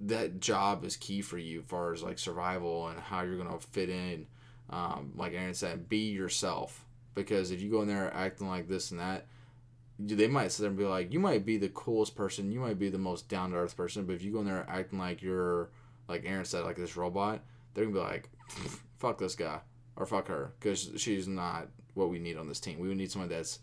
that 0.00 0.40
job 0.40 0.84
is 0.84 0.96
key 0.96 1.20
for 1.20 1.38
you 1.38 1.60
as 1.60 1.66
far 1.66 1.92
as 1.92 2.02
like 2.02 2.18
survival 2.18 2.88
and 2.88 2.98
how 2.98 3.22
you're 3.22 3.36
gonna 3.36 3.58
fit 3.58 3.88
in 3.88 4.26
um, 4.70 5.12
like 5.16 5.32
aaron 5.32 5.54
said 5.54 5.88
be 5.88 6.10
yourself. 6.10 6.84
Because 7.14 7.50
if 7.50 7.60
you 7.60 7.70
go 7.70 7.82
in 7.82 7.88
there 7.88 8.14
acting 8.14 8.48
like 8.48 8.68
this 8.68 8.90
and 8.90 9.00
that 9.00 9.26
they 9.98 10.28
might 10.28 10.52
sit 10.52 10.62
there 10.62 10.68
and 10.68 10.78
be 10.78 10.84
like 10.84 11.12
you 11.12 11.18
might 11.18 11.44
be 11.44 11.56
the 11.56 11.68
coolest 11.70 12.14
person. 12.14 12.52
You 12.52 12.60
might 12.60 12.78
be 12.78 12.88
the 12.88 12.98
most 12.98 13.28
down 13.28 13.50
to 13.50 13.56
earth 13.56 13.76
person. 13.76 14.04
But 14.04 14.14
if 14.14 14.22
you 14.22 14.32
go 14.32 14.40
in 14.40 14.46
there 14.46 14.64
acting 14.68 14.98
like 14.98 15.22
you're 15.22 15.70
like 16.08 16.24
Aaron 16.24 16.44
said, 16.44 16.64
like 16.64 16.76
this 16.76 16.96
robot, 16.96 17.40
they're 17.74 17.84
gonna 17.84 17.96
be 17.96 18.00
like, 18.00 18.30
fuck 18.98 19.18
this 19.18 19.34
guy 19.34 19.60
or 19.96 20.06
fuck 20.06 20.28
her 20.28 20.52
because 20.58 20.90
she's 20.96 21.26
not 21.26 21.68
what 21.94 22.10
we 22.10 22.18
need 22.18 22.36
on 22.36 22.48
this 22.48 22.60
team. 22.60 22.78
We 22.78 22.88
would 22.88 22.96
need 22.96 23.10
someone 23.10 23.28
that's 23.28 23.58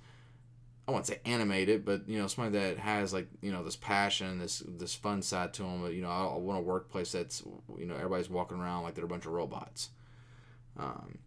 I 0.87 0.91
won't 0.91 1.07
say 1.07 1.19
animated, 1.25 1.83
but 1.83 2.07
you 2.07 2.19
know, 2.19 2.27
somebody 2.27 2.59
that 2.59 2.77
has 2.77 3.11
like 3.11 3.27
you 3.41 3.51
know 3.51 3.63
this 3.63 3.75
passion, 3.75 4.37
this 4.37 4.61
this 4.67 4.93
fun 4.93 5.21
side 5.21 5.53
to 5.55 5.63
them. 5.63 5.91
You 5.91 6.03
know, 6.03 6.09
I, 6.09 6.25
I 6.25 6.37
want 6.37 6.59
a 6.59 6.61
workplace 6.61 7.11
that's 7.11 7.43
you 7.77 7.87
know 7.87 7.95
everybody's 7.95 8.29
walking 8.29 8.59
around 8.59 8.83
like 8.83 8.93
they're 8.93 9.05
a 9.05 9.07
bunch 9.07 9.25
of 9.25 9.31
robots. 9.31 9.89
Um, 10.77 11.19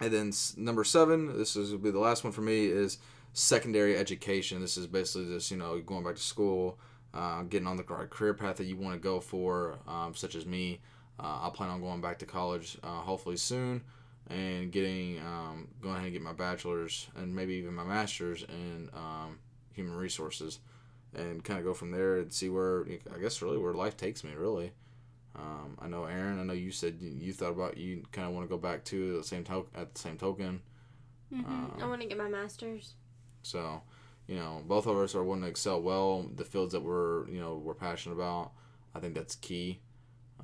and 0.00 0.12
then 0.12 0.32
number 0.56 0.82
seven, 0.82 1.38
this 1.38 1.54
is 1.54 1.70
will 1.70 1.78
be 1.78 1.90
the 1.90 2.00
last 2.00 2.24
one 2.24 2.32
for 2.32 2.40
me 2.40 2.66
is 2.66 2.98
secondary 3.32 3.96
education. 3.96 4.60
This 4.60 4.76
is 4.76 4.88
basically 4.88 5.32
just 5.32 5.50
you 5.52 5.58
know 5.58 5.80
going 5.80 6.02
back 6.02 6.16
to 6.16 6.22
school, 6.22 6.78
uh, 7.14 7.42
getting 7.42 7.68
on 7.68 7.76
the 7.76 7.84
career 7.84 8.34
path 8.34 8.56
that 8.56 8.64
you 8.64 8.76
want 8.76 8.94
to 8.94 9.00
go 9.00 9.20
for, 9.20 9.78
um, 9.86 10.14
such 10.14 10.34
as 10.34 10.44
me. 10.44 10.80
Uh, 11.20 11.46
I 11.46 11.50
plan 11.54 11.70
on 11.70 11.80
going 11.80 12.00
back 12.00 12.18
to 12.18 12.26
college 12.26 12.78
uh, 12.82 13.00
hopefully 13.00 13.36
soon 13.36 13.82
and 14.28 14.70
getting 14.70 15.18
um, 15.20 15.68
going 15.80 15.94
ahead 15.94 16.04
and 16.04 16.12
get 16.12 16.22
my 16.22 16.32
bachelor's 16.32 17.08
and 17.16 17.34
maybe 17.34 17.54
even 17.54 17.74
my 17.74 17.84
master's 17.84 18.42
in 18.44 18.88
um, 18.94 19.38
human 19.72 19.96
resources 19.96 20.60
and 21.14 21.44
kind 21.44 21.58
of 21.58 21.64
go 21.64 21.74
from 21.74 21.90
there 21.90 22.16
and 22.16 22.32
see 22.32 22.48
where 22.48 22.86
I 23.14 23.18
guess 23.18 23.42
really 23.42 23.58
where 23.58 23.74
life 23.74 23.96
takes 23.96 24.24
me 24.24 24.32
really. 24.34 24.72
Um, 25.34 25.78
I 25.80 25.88
know 25.88 26.04
Aaron. 26.04 26.38
I 26.38 26.42
know 26.42 26.52
you 26.52 26.70
said 26.70 26.98
you 27.00 27.32
thought 27.32 27.52
about 27.52 27.78
you 27.78 28.02
kind 28.12 28.28
of 28.28 28.34
want 28.34 28.44
to 28.44 28.50
go 28.54 28.58
back 28.58 28.84
to 28.84 29.16
the 29.16 29.24
same 29.24 29.44
to- 29.44 29.66
at 29.74 29.94
the 29.94 30.00
same 30.00 30.18
token. 30.18 30.60
Mm-hmm. 31.32 31.82
I 31.82 31.86
want 31.86 32.02
to 32.02 32.06
get 32.06 32.18
my 32.18 32.28
master's. 32.28 32.94
So 33.42 33.82
you 34.26 34.36
know, 34.36 34.62
both 34.66 34.86
of 34.86 34.96
us 34.96 35.14
are 35.14 35.24
wanting 35.24 35.44
to 35.44 35.50
excel 35.50 35.80
well 35.80 36.28
the 36.34 36.44
fields 36.44 36.72
that 36.72 36.82
we're 36.82 37.28
you 37.28 37.40
know 37.40 37.56
we're 37.56 37.74
passionate 37.74 38.14
about. 38.14 38.52
I 38.94 39.00
think 39.00 39.14
that's 39.14 39.36
key, 39.36 39.80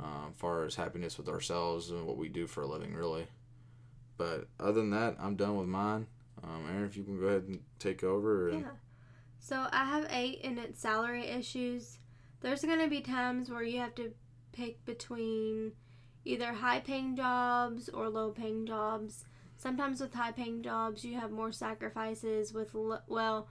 uh, 0.00 0.28
as 0.30 0.37
far 0.37 0.64
as 0.64 0.75
happiness 0.75 1.18
with 1.18 1.28
ourselves 1.28 1.90
and 1.90 2.06
what 2.06 2.16
we 2.16 2.28
do 2.28 2.47
for 2.47 2.62
a 2.62 2.66
living, 2.66 2.94
really. 2.94 3.26
But 4.19 4.49
other 4.61 4.81
than 4.81 4.91
that, 4.91 5.17
I'm 5.19 5.37
done 5.37 5.57
with 5.57 5.69
mine. 5.69 6.07
Um, 6.43 6.67
Aaron, 6.69 6.85
if 6.85 6.97
you 6.97 7.05
can 7.05 7.19
go 7.19 7.27
ahead 7.27 7.45
and 7.49 7.61
take 7.79 8.05
over. 8.05 8.51
And... 8.51 8.61
Yeah. 8.61 8.71
So 9.39 9.67
I 9.73 9.85
have 9.87 10.07
eight, 10.11 10.41
and 10.45 10.59
it's 10.59 10.81
salary 10.81 11.27
issues. 11.27 11.99
There's 12.41 12.63
gonna 12.63 12.89
be 12.89 13.01
times 13.01 13.51
where 13.51 13.63
you 13.63 13.79
have 13.79 13.95
to 13.95 14.13
pick 14.53 14.85
between 14.85 15.73
either 16.25 16.53
high-paying 16.53 17.17
jobs 17.17 17.89
or 17.89 18.11
low-paying 18.11 18.67
jobs. 18.67 19.25
Sometimes 19.57 20.01
with 20.01 20.13
high-paying 20.13 20.63
jobs, 20.63 21.05
you 21.05 21.19
have 21.19 21.31
more 21.31 21.53
sacrifices. 21.53 22.53
With 22.53 22.75
lo- 22.75 23.01
well, 23.09 23.49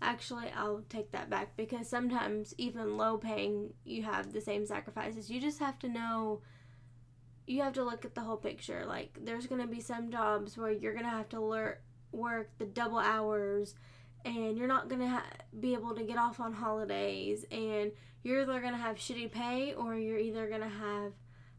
Actually, 0.00 0.48
I'll 0.56 0.84
take 0.88 1.10
that 1.10 1.28
back 1.28 1.56
because 1.56 1.88
sometimes 1.88 2.54
even 2.56 2.96
low 2.96 3.18
paying, 3.18 3.74
you 3.84 4.04
have 4.04 4.32
the 4.32 4.40
same 4.40 4.64
sacrifices. 4.64 5.28
You 5.28 5.40
just 5.40 5.58
have 5.58 5.78
to 5.80 5.88
know, 5.88 6.40
you 7.48 7.62
have 7.62 7.72
to 7.72 7.82
look 7.82 8.04
at 8.04 8.14
the 8.14 8.20
whole 8.20 8.36
picture. 8.36 8.84
Like, 8.86 9.18
there's 9.22 9.46
going 9.46 9.62
to 9.62 9.66
be 9.66 9.80
some 9.80 10.10
jobs 10.10 10.56
where 10.56 10.70
you're 10.70 10.92
going 10.92 11.04
to 11.04 11.10
have 11.10 11.28
to 11.30 11.40
work 11.40 12.50
the 12.58 12.66
double 12.66 12.98
hours 12.98 13.74
and 14.24 14.58
you're 14.58 14.68
not 14.68 14.88
going 14.88 15.00
to 15.00 15.08
ha- 15.08 15.24
be 15.58 15.72
able 15.72 15.94
to 15.94 16.02
get 16.02 16.18
off 16.18 16.40
on 16.40 16.52
holidays 16.52 17.46
and 17.50 17.92
you're 18.22 18.42
either 18.42 18.60
going 18.60 18.74
to 18.74 18.78
have 18.78 18.96
shitty 18.96 19.32
pay 19.32 19.72
or 19.72 19.96
you're 19.96 20.18
either 20.18 20.48
going 20.48 20.60
to 20.60 20.68
have 20.68 21.12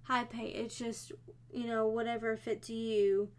high 0.03 0.25
pay. 0.25 0.47
It's 0.47 0.77
just, 0.77 1.11
you 1.51 1.65
know, 1.65 1.87
whatever 1.87 2.37
fits 2.37 2.69
you 2.69 3.29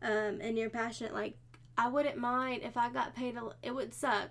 um, 0.00 0.38
and 0.40 0.56
you're 0.56 0.70
passionate. 0.70 1.12
Like, 1.12 1.36
I 1.76 1.88
wouldn't 1.88 2.16
mind 2.16 2.62
if 2.62 2.76
I 2.76 2.88
got 2.88 3.14
paid. 3.14 3.36
A, 3.36 3.50
it 3.62 3.74
would 3.74 3.92
suck. 3.92 4.30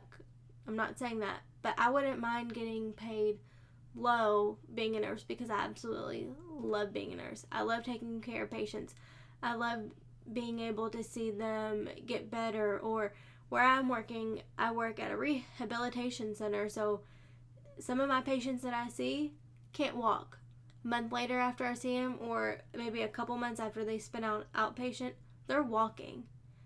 I'm 0.68 0.76
not 0.76 0.98
saying 0.98 1.20
that, 1.20 1.42
but 1.62 1.76
I 1.78 1.92
wouldn't 1.92 2.20
mind 2.20 2.54
getting 2.54 2.94
paid 2.94 3.38
low 3.96 4.58
being 4.74 4.96
a 4.96 5.00
nurse 5.00 5.24
because 5.24 5.50
I 5.50 5.60
absolutely 5.60 6.28
love 6.50 6.94
being 6.94 7.14
a 7.14 7.16
nurse. 7.16 7.46
I 7.52 7.62
love 7.62 7.84
taking 7.84 8.22
care 8.22 8.44
of 8.44 8.52
patients. 8.52 8.96
I 9.42 9.56
love 9.56 9.92
being 10.32 10.60
able 10.60 10.90
to 10.90 11.04
see 11.04 11.32
them 11.32 11.90
get 12.06 12.32
better 12.32 12.80
or 12.80 13.14
where 13.50 13.64
I'm 13.64 13.90
working, 13.90 14.42
I 14.58 14.72
work 14.72 15.00
at 15.00 15.12
a 15.12 15.18
rehabilitation 15.18 16.34
center, 16.34 16.70
so 16.70 17.02
some 17.80 18.00
of 18.00 18.10
my 18.10 18.22
patients 18.22 18.64
that 18.64 18.74
I 18.74 18.90
see 18.90 19.34
can't 19.74 19.96
walk. 19.96 20.40
A 20.84 20.88
month 20.88 21.12
later 21.12 21.38
after 21.38 21.66
I 21.66 21.76
see 21.76 21.96
them 21.96 22.18
or 22.20 22.62
maybe 22.76 23.04
a 23.04 23.08
couple 23.08 23.38
months 23.38 23.60
after 23.60 23.86
they 23.86 24.00
spin 24.00 24.24
out 24.24 24.48
outpatient, 24.54 25.14
they're 25.46 25.62
walking. 25.62 26.24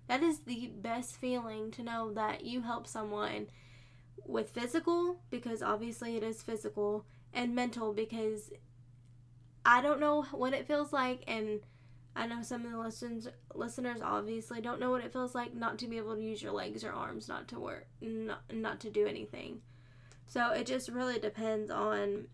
That 0.07 0.23
is 0.23 0.39
the 0.39 0.71
best 0.75 1.17
feeling 1.17 1.71
to 1.71 1.83
know 1.83 2.13
that 2.13 2.45
you 2.45 2.61
help 2.61 2.87
someone 2.87 3.47
with 4.25 4.49
physical, 4.49 5.19
because 5.29 5.61
obviously 5.61 6.15
it 6.15 6.23
is 6.23 6.41
physical, 6.41 7.05
and 7.33 7.53
mental 7.55 7.93
because 7.93 8.51
I 9.65 9.81
don't 9.81 9.99
know 9.99 10.23
what 10.31 10.53
it 10.53 10.67
feels 10.67 10.93
like 10.93 11.23
and 11.27 11.59
I 12.15 12.25
know 12.25 12.41
some 12.41 12.65
of 12.65 12.71
the 12.71 12.79
listeners 12.79 13.27
listeners 13.53 13.99
obviously 14.01 14.59
don't 14.59 14.79
know 14.79 14.89
what 14.89 15.03
it 15.03 15.13
feels 15.13 15.35
like 15.35 15.53
not 15.53 15.77
to 15.79 15.87
be 15.87 15.97
able 15.97 16.15
to 16.15 16.21
use 16.21 16.41
your 16.41 16.51
legs 16.51 16.83
or 16.83 16.91
arms, 16.91 17.27
not 17.27 17.47
to 17.49 17.59
work, 17.59 17.85
not 18.01 18.41
not 18.51 18.79
to 18.81 18.89
do 18.89 19.05
anything. 19.05 19.61
So 20.25 20.51
it 20.51 20.65
just 20.65 20.89
really 20.89 21.19
depends 21.19 21.69
on 21.69 22.27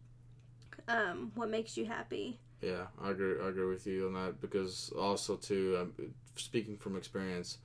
um, 0.87 1.33
what 1.35 1.49
makes 1.49 1.75
you 1.75 1.85
happy. 1.85 2.39
Yeah, 2.61 2.87
I 3.01 3.11
agree. 3.11 3.35
I 3.43 3.49
agree 3.49 3.67
with 3.67 3.85
you 3.85 4.07
on 4.07 4.13
that 4.13 4.39
because 4.39 4.93
also 4.97 5.35
too, 5.35 5.77
um, 5.81 6.13
speaking 6.37 6.77
from 6.77 6.95
experience, 6.95 7.57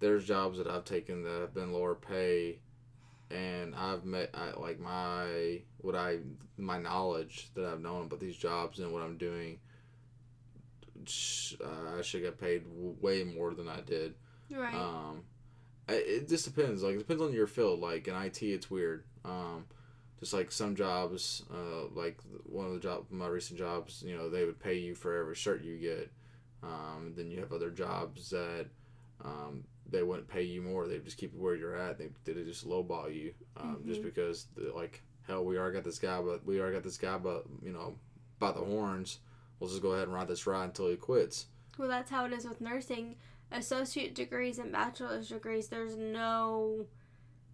there's 0.00 0.24
jobs 0.24 0.56
that 0.56 0.68
I've 0.68 0.86
taken 0.86 1.22
that 1.24 1.40
have 1.40 1.54
been 1.54 1.72
lower 1.72 1.94
pay, 1.94 2.60
and 3.30 3.74
I've 3.74 4.04
met 4.04 4.30
I, 4.34 4.58
like 4.58 4.80
my 4.80 5.60
what 5.78 5.94
I 5.94 6.18
my 6.56 6.78
knowledge 6.78 7.48
that 7.54 7.64
I've 7.64 7.80
known 7.80 8.06
about 8.06 8.20
these 8.20 8.36
jobs 8.36 8.78
and 8.78 8.92
what 8.92 9.02
I'm 9.02 9.16
doing. 9.16 9.58
Uh, 11.62 11.98
I 11.98 12.02
should 12.02 12.22
get 12.22 12.40
paid 12.40 12.64
way 13.00 13.24
more 13.24 13.54
than 13.54 13.68
I 13.68 13.80
did. 13.80 14.14
Right. 14.50 14.74
Um, 14.74 15.22
it 15.88 16.28
just 16.28 16.44
depends. 16.44 16.82
Like 16.82 16.94
it 16.94 16.98
depends 16.98 17.22
on 17.22 17.32
your 17.32 17.46
field. 17.46 17.80
Like 17.80 18.08
in 18.08 18.14
IT, 18.14 18.42
it's 18.42 18.70
weird. 18.70 19.04
Um, 19.24 19.66
just 20.20 20.32
like 20.32 20.50
some 20.50 20.74
jobs, 20.74 21.44
uh, 21.52 21.86
like 21.94 22.18
one 22.44 22.66
of 22.66 22.72
the 22.72 22.80
job, 22.80 23.06
my 23.10 23.26
recent 23.26 23.58
jobs, 23.58 24.02
you 24.04 24.16
know, 24.16 24.28
they 24.28 24.44
would 24.44 24.58
pay 24.58 24.74
you 24.74 24.94
for 24.94 25.16
every 25.16 25.34
shirt 25.34 25.62
you 25.62 25.76
get. 25.76 26.10
Um, 26.62 27.12
then 27.16 27.30
you 27.30 27.38
have 27.40 27.52
other 27.52 27.70
jobs 27.70 28.30
that 28.30 28.66
um, 29.24 29.64
they 29.90 30.02
wouldn't 30.02 30.28
pay 30.28 30.42
you 30.42 30.62
more. 30.62 30.86
They 30.86 30.98
just 30.98 31.16
keep 31.16 31.32
you 31.32 31.40
where 31.40 31.54
you're 31.54 31.76
at. 31.76 31.98
They 31.98 32.08
they 32.24 32.44
just 32.44 32.68
lowball 32.68 33.14
you 33.14 33.32
um, 33.56 33.76
mm-hmm. 33.76 33.88
just 33.88 34.02
because 34.02 34.46
like 34.74 35.02
hell 35.26 35.44
we 35.44 35.58
already 35.58 35.74
got 35.74 35.84
this 35.84 35.98
guy, 35.98 36.20
but 36.20 36.44
we 36.44 36.60
already 36.60 36.74
got 36.74 36.84
this 36.84 36.98
guy, 36.98 37.18
but 37.18 37.44
you 37.62 37.72
know 37.72 37.94
by 38.38 38.52
the 38.52 38.60
horns. 38.60 39.18
We'll 39.58 39.70
just 39.70 39.82
go 39.82 39.92
ahead 39.92 40.04
and 40.04 40.14
ride 40.14 40.28
this 40.28 40.46
ride 40.46 40.66
until 40.66 40.88
he 40.88 40.96
quits. 40.96 41.46
Well, 41.78 41.88
that's 41.88 42.10
how 42.10 42.26
it 42.26 42.32
is 42.32 42.44
with 42.44 42.60
nursing. 42.60 43.16
Associate 43.50 44.14
degrees 44.14 44.58
and 44.58 44.70
bachelor's 44.70 45.28
degrees, 45.30 45.68
there's 45.68 45.96
no 45.96 46.86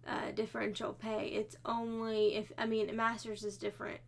uh, 0.07 0.31
differential 0.35 0.93
pay. 0.93 1.27
It's 1.27 1.55
only 1.65 2.35
if 2.35 2.51
I 2.57 2.65
mean 2.65 2.95
masters 2.95 3.43
is 3.43 3.57
different 3.57 3.99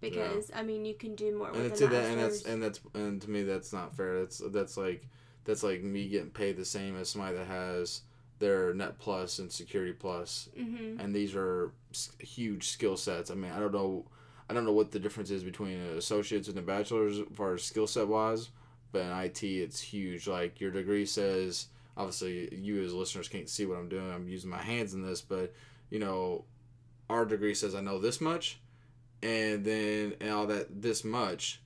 because 0.00 0.50
yeah. 0.50 0.58
I 0.58 0.62
mean 0.62 0.84
you 0.84 0.94
can 0.94 1.14
do 1.14 1.36
more 1.36 1.50
and 1.50 1.62
with 1.62 1.74
to 1.76 1.86
that, 1.86 2.04
and 2.06 2.20
that's 2.20 2.44
and 2.44 2.62
that's 2.62 2.80
and 2.94 3.20
to 3.22 3.30
me 3.30 3.42
that's 3.42 3.72
not 3.72 3.94
fair. 3.94 4.20
That's 4.20 4.42
that's 4.50 4.76
like 4.76 5.08
that's 5.44 5.62
like 5.62 5.82
me 5.82 6.08
getting 6.08 6.30
paid 6.30 6.56
the 6.56 6.64
same 6.64 6.96
as 6.96 7.08
somebody 7.08 7.36
that 7.36 7.46
has 7.46 8.02
their 8.38 8.74
net 8.74 8.98
plus 8.98 9.38
and 9.38 9.50
security 9.50 9.92
plus. 9.92 10.48
Mm-hmm. 10.58 11.00
and 11.00 11.14
these 11.14 11.34
are 11.34 11.72
huge 12.18 12.68
skill 12.68 12.96
sets. 12.96 13.30
I 13.30 13.34
mean 13.34 13.52
I 13.52 13.58
don't 13.60 13.72
know. 13.72 14.06
I 14.50 14.54
don't 14.54 14.64
know 14.66 14.72
what 14.72 14.90
the 14.90 14.98
difference 14.98 15.30
is 15.30 15.44
between 15.44 15.78
an 15.78 15.96
associates 15.96 16.48
and 16.48 16.58
a 16.58 16.62
bachelor's 16.62 17.20
as 17.20 17.26
far 17.34 17.54
as 17.54 17.62
skill 17.62 17.86
set 17.86 18.08
wise, 18.08 18.50
but 18.90 19.02
in 19.02 19.10
IT 19.10 19.42
it's 19.42 19.80
huge. 19.80 20.26
Like 20.26 20.60
your 20.60 20.70
degree 20.70 21.06
says 21.06 21.66
obviously 21.96 22.54
you 22.54 22.82
as 22.82 22.92
listeners 22.92 23.28
can't 23.28 23.48
see 23.48 23.66
what 23.66 23.78
I'm 23.78 23.88
doing. 23.88 24.10
I'm 24.10 24.28
using 24.28 24.50
my 24.50 24.62
hands 24.62 24.94
in 24.94 25.06
this, 25.06 25.20
but 25.20 25.52
you 25.90 25.98
know, 25.98 26.44
our 27.10 27.24
degree 27.24 27.54
says 27.54 27.74
I 27.74 27.80
know 27.80 27.98
this 27.98 28.20
much, 28.20 28.58
and 29.22 29.64
then 29.64 30.14
and 30.20 30.30
all 30.30 30.46
that 30.46 30.82
this 30.82 31.04
much, 31.04 31.60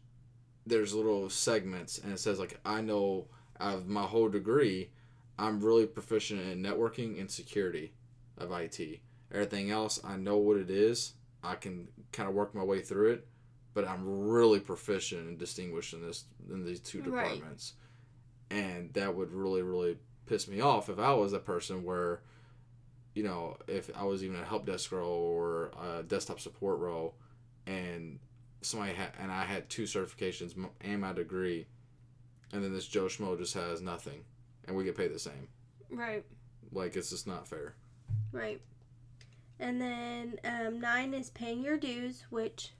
there's 0.67 0.95
little 0.95 1.31
segments, 1.31 1.99
and 1.99 2.13
it 2.13 2.19
says 2.19 2.39
like 2.39 2.59
I 2.65 2.81
know 2.81 3.29
out 3.61 3.75
of 3.75 3.89
my 3.89 4.03
whole 4.03 4.29
degree, 4.29 4.91
I'm 5.39 5.61
really 5.61 5.87
proficient 5.87 6.41
in 6.41 6.63
networking 6.63 7.21
and 7.21 7.31
security 7.31 7.93
of 8.39 8.53
IT. 8.53 9.01
Everything 9.33 9.71
else, 9.71 10.01
I 10.05 10.17
know 10.17 10.37
what 10.37 10.57
it 10.57 10.71
is. 10.71 11.15
I 11.43 11.55
can 11.55 11.89
kind 12.13 12.29
of 12.29 12.35
work 12.35 12.55
my 12.55 12.63
way 12.63 12.81
through 12.81 13.13
it, 13.13 13.27
but 13.75 13.87
I'm 13.87 14.29
really 14.29 14.61
proficient 14.61 15.29
and 15.29 15.39
distinguished 15.39 15.95
in 15.95 16.03
this 16.03 16.25
in 16.51 16.65
these 16.65 16.81
two 16.81 17.03
departments. 17.03 17.75
Right. 18.51 18.59
And 18.59 18.93
that 18.95 19.15
would 19.15 19.33
really, 19.33 19.63
really 19.63 19.99
piss 20.27 20.49
me 20.49 20.61
off 20.61 20.89
if 20.89 20.99
I 20.99 21.13
was 21.13 21.33
a 21.33 21.39
person 21.39 21.85
where, 21.85 22.23
you 23.15 23.23
know, 23.23 23.57
if 23.67 23.91
I 23.97 24.05
was 24.05 24.25
even 24.25 24.37
a 24.37 24.45
help 24.45 24.67
desk 24.67 24.93
role 24.93 25.13
or 25.13 25.71
a 25.83 26.03
desktop 26.03 26.41
support 26.41 26.79
role, 26.79 27.15
and 27.67 28.19
somebody 28.63 28.95
had 28.95 29.11
and 29.19 29.31
I 29.31 29.45
had 29.45 29.69
two 29.69 29.85
certifications 29.85 30.55
and 30.81 31.01
my 31.01 31.13
degree, 31.13 31.67
and 32.53 32.63
then 32.63 32.73
this 32.73 32.87
Joe 32.87 33.07
Schmo 33.07 33.37
just 33.39 33.55
has 33.55 33.81
nothing, 33.81 34.25
and 34.67 34.77
we 34.77 34.85
get 34.85 34.97
paid 34.97 35.13
the 35.13 35.19
same. 35.19 35.49
Right. 35.91 36.25
Like 36.73 36.97
it's 36.97 37.11
just 37.11 37.27
not 37.27 37.49
fair. 37.49 37.75
Right. 38.33 38.61
And 39.59 39.81
then 39.81 40.39
um, 40.45 40.81
nine 40.81 41.15
is 41.15 41.31
paying 41.31 41.63
your 41.63 41.79
dues, 41.79 42.25
which 42.31 42.73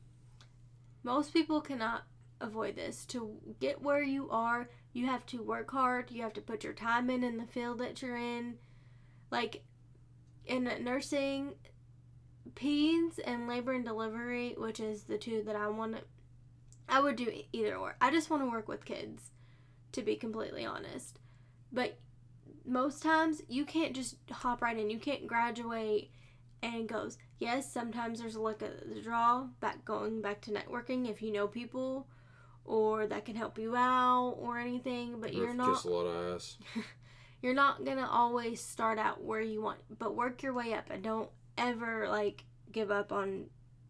most 1.03 1.33
people 1.33 1.61
cannot 1.61 2.03
avoid 2.41 2.77
this. 2.77 3.07
To 3.07 3.37
get 3.61 3.83
where 3.83 4.03
you 4.03 4.29
are, 4.31 4.69
you 4.93 5.07
have 5.07 5.25
to 5.27 5.43
work 5.43 5.71
hard. 5.71 6.11
You 6.11 6.23
have 6.23 6.35
to 6.35 6.41
put 6.41 6.65
your 6.65 6.75
time 6.75 7.09
in 7.09 7.25
in 7.25 7.39
the 7.39 7.47
field 7.47 7.79
that 7.79 8.03
you're 8.03 8.17
in. 8.17 8.57
Like 9.31 9.63
in 10.45 10.71
nursing, 10.83 11.55
peds 12.55 13.19
and 13.25 13.49
labor 13.49 13.73
and 13.73 13.85
delivery, 13.85 14.55
which 14.57 14.81
is 14.81 15.05
the 15.05 15.19
two 15.19 15.43
that 15.45 15.57
I 15.57 15.69
want 15.69 15.97
to, 15.97 16.03
I 16.89 17.01
would 17.01 17.17
do 17.17 17.31
either 17.53 17.77
or. 17.77 17.97
I 18.01 18.11
just 18.11 18.31
want 18.31 18.43
to 18.43 18.51
work 18.51 18.69
with 18.69 18.85
kids, 18.85 19.31
to 19.97 20.03
be 20.03 20.15
completely 20.15 20.65
honest. 20.65 21.19
But 21.73 21.99
most 22.65 23.03
times 23.03 23.43
you 23.49 23.65
can't 23.65 23.95
just 23.95 24.17
hop 24.31 24.63
right 24.63 24.79
in. 24.79 24.91
You 24.91 24.99
can't 24.99 25.27
graduate 25.27 26.11
and 26.63 26.89
goes. 26.89 27.19
Yes, 27.39 27.71
sometimes 27.73 28.21
there's 28.21 28.37
a 28.37 28.41
look 28.41 28.63
at 28.63 28.89
the 28.89 29.01
draw. 29.01 29.47
Back 29.61 29.85
going 29.85 30.21
back 30.21 30.43
to 30.43 30.51
networking, 30.51 31.11
if 31.11 31.23
you 31.23 31.33
know 31.33 31.49
people 31.49 32.07
or 32.65 33.07
that 33.07 33.25
can 33.25 33.37
help 33.37 33.59
you 33.59 33.75
out 33.75 34.37
or 34.39 34.59
anything, 34.59 35.21
but 35.21 35.33
you're 35.33 35.55
not 35.55 35.75
just 35.75 35.87
a 35.87 35.91
lot 35.91 36.05
of 36.05 36.35
ass. 36.35 36.59
you're 37.43 37.55
not 37.55 37.85
gonna 37.85 38.09
always 38.11 38.61
start 38.61 38.99
out 38.99 39.25
where 39.25 39.41
you 39.41 39.63
want, 39.63 39.79
but 39.99 40.15
work 40.15 40.43
your 40.43 40.53
way 40.53 40.75
up 40.75 40.91
and 40.91 41.03
don't 41.03 41.31
ever 41.57 42.07
like 42.09 42.45
give 42.71 42.91
up 42.91 43.13
on 43.13 43.47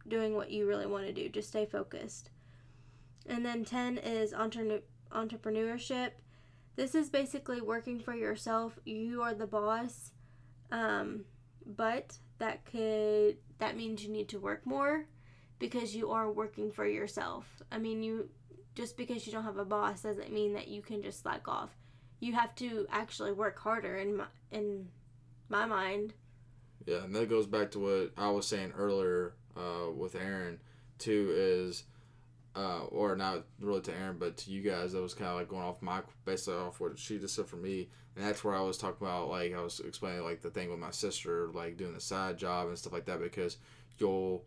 doing 0.07 0.37
what 0.37 0.51
you 0.53 0.69
really 0.69 0.87
want 0.87 1.07
to 1.07 1.13
do. 1.13 1.29
Just 1.29 1.49
stay 1.49 1.67
focused. 1.67 2.31
And 3.29 3.45
then 3.45 3.65
10 3.65 3.99
is 3.99 4.33
entre- 4.33 4.83
entrepreneurship. 5.13 6.11
This 6.77 6.95
is 6.95 7.09
basically 7.09 7.61
working 7.61 8.01
for 8.01 8.15
yourself. 8.15 8.79
You 8.85 9.23
are 9.23 9.35
the 9.35 9.47
boss. 9.47 10.13
Um, 10.71 11.25
but 11.65 12.19
that 12.39 12.65
could 12.65 13.39
that 13.59 13.77
means 13.77 14.05
you 14.05 14.11
need 14.11 14.29
to 14.29 14.39
work 14.39 14.67
more 14.67 15.07
because 15.59 15.97
you 15.97 16.11
are 16.11 16.31
working 16.31 16.71
for 16.71 16.87
yourself. 16.87 17.47
I 17.73 17.79
mean, 17.79 18.03
you 18.03 18.29
just 18.75 18.97
because 18.97 19.27
you 19.27 19.33
don't 19.33 19.45
have 19.45 19.59
a 19.59 19.65
boss 19.65 20.03
doesn't 20.03 20.33
mean 20.33 20.53
that 20.55 20.69
you 20.69 20.83
can 20.83 21.03
just 21.03 21.23
slack 21.23 21.49
off. 21.49 21.71
You 22.21 22.35
have 22.35 22.55
to 22.57 22.87
actually 22.91 23.33
work 23.33 23.59
harder 23.59 23.97
in 23.97 24.17
my 24.17 24.27
in 24.51 24.89
my 25.49 25.67
mind. 25.67 26.15
Yeah, 26.85 27.05
and 27.05 27.15
that 27.15 27.29
goes 27.29 27.47
back 27.47 27.71
to 27.73 27.79
what 27.79 28.13
I 28.17 28.31
was 28.31 28.47
saying 28.47 28.73
earlier 28.77 29.35
uh, 29.57 29.91
with 29.91 30.15
Aaron 30.15 30.61
too 30.99 31.33
is 31.37 31.85
uh, 32.57 32.85
or 32.87 33.15
not 33.17 33.45
really 33.61 33.83
to 33.83 33.95
Aaron, 33.95 34.17
but 34.19 34.37
to 34.39 34.51
you 34.51 34.63
guys, 34.63 34.93
that 34.93 35.03
was 35.03 35.15
kind 35.15 35.31
of 35.31 35.37
like 35.37 35.49
going 35.49 35.63
off 35.63 35.83
my 35.83 36.01
based 36.25 36.49
off 36.49 36.81
what 36.81 36.99
she 36.99 37.19
just 37.19 37.35
said 37.35 37.47
for 37.47 37.57
me, 37.57 37.89
and 38.17 38.25
that's 38.25 38.43
where 38.43 38.55
I 38.55 38.63
was 38.63 38.79
talking 38.79 39.07
about 39.07 39.29
like 39.29 39.55
I 39.55 39.61
was 39.61 39.81
explaining 39.81 40.25
like 40.25 40.41
the 40.41 40.51
thing 40.51 40.71
with 40.71 40.79
my 40.79 40.91
sister, 40.91 41.51
like 41.53 41.77
doing 41.77 41.93
the 41.93 42.01
side 42.01 42.39
job 42.39 42.69
and 42.69 42.79
stuff 42.79 42.95
like 42.95 43.05
that, 43.05 43.21
because 43.21 43.59
you'll 43.99 44.45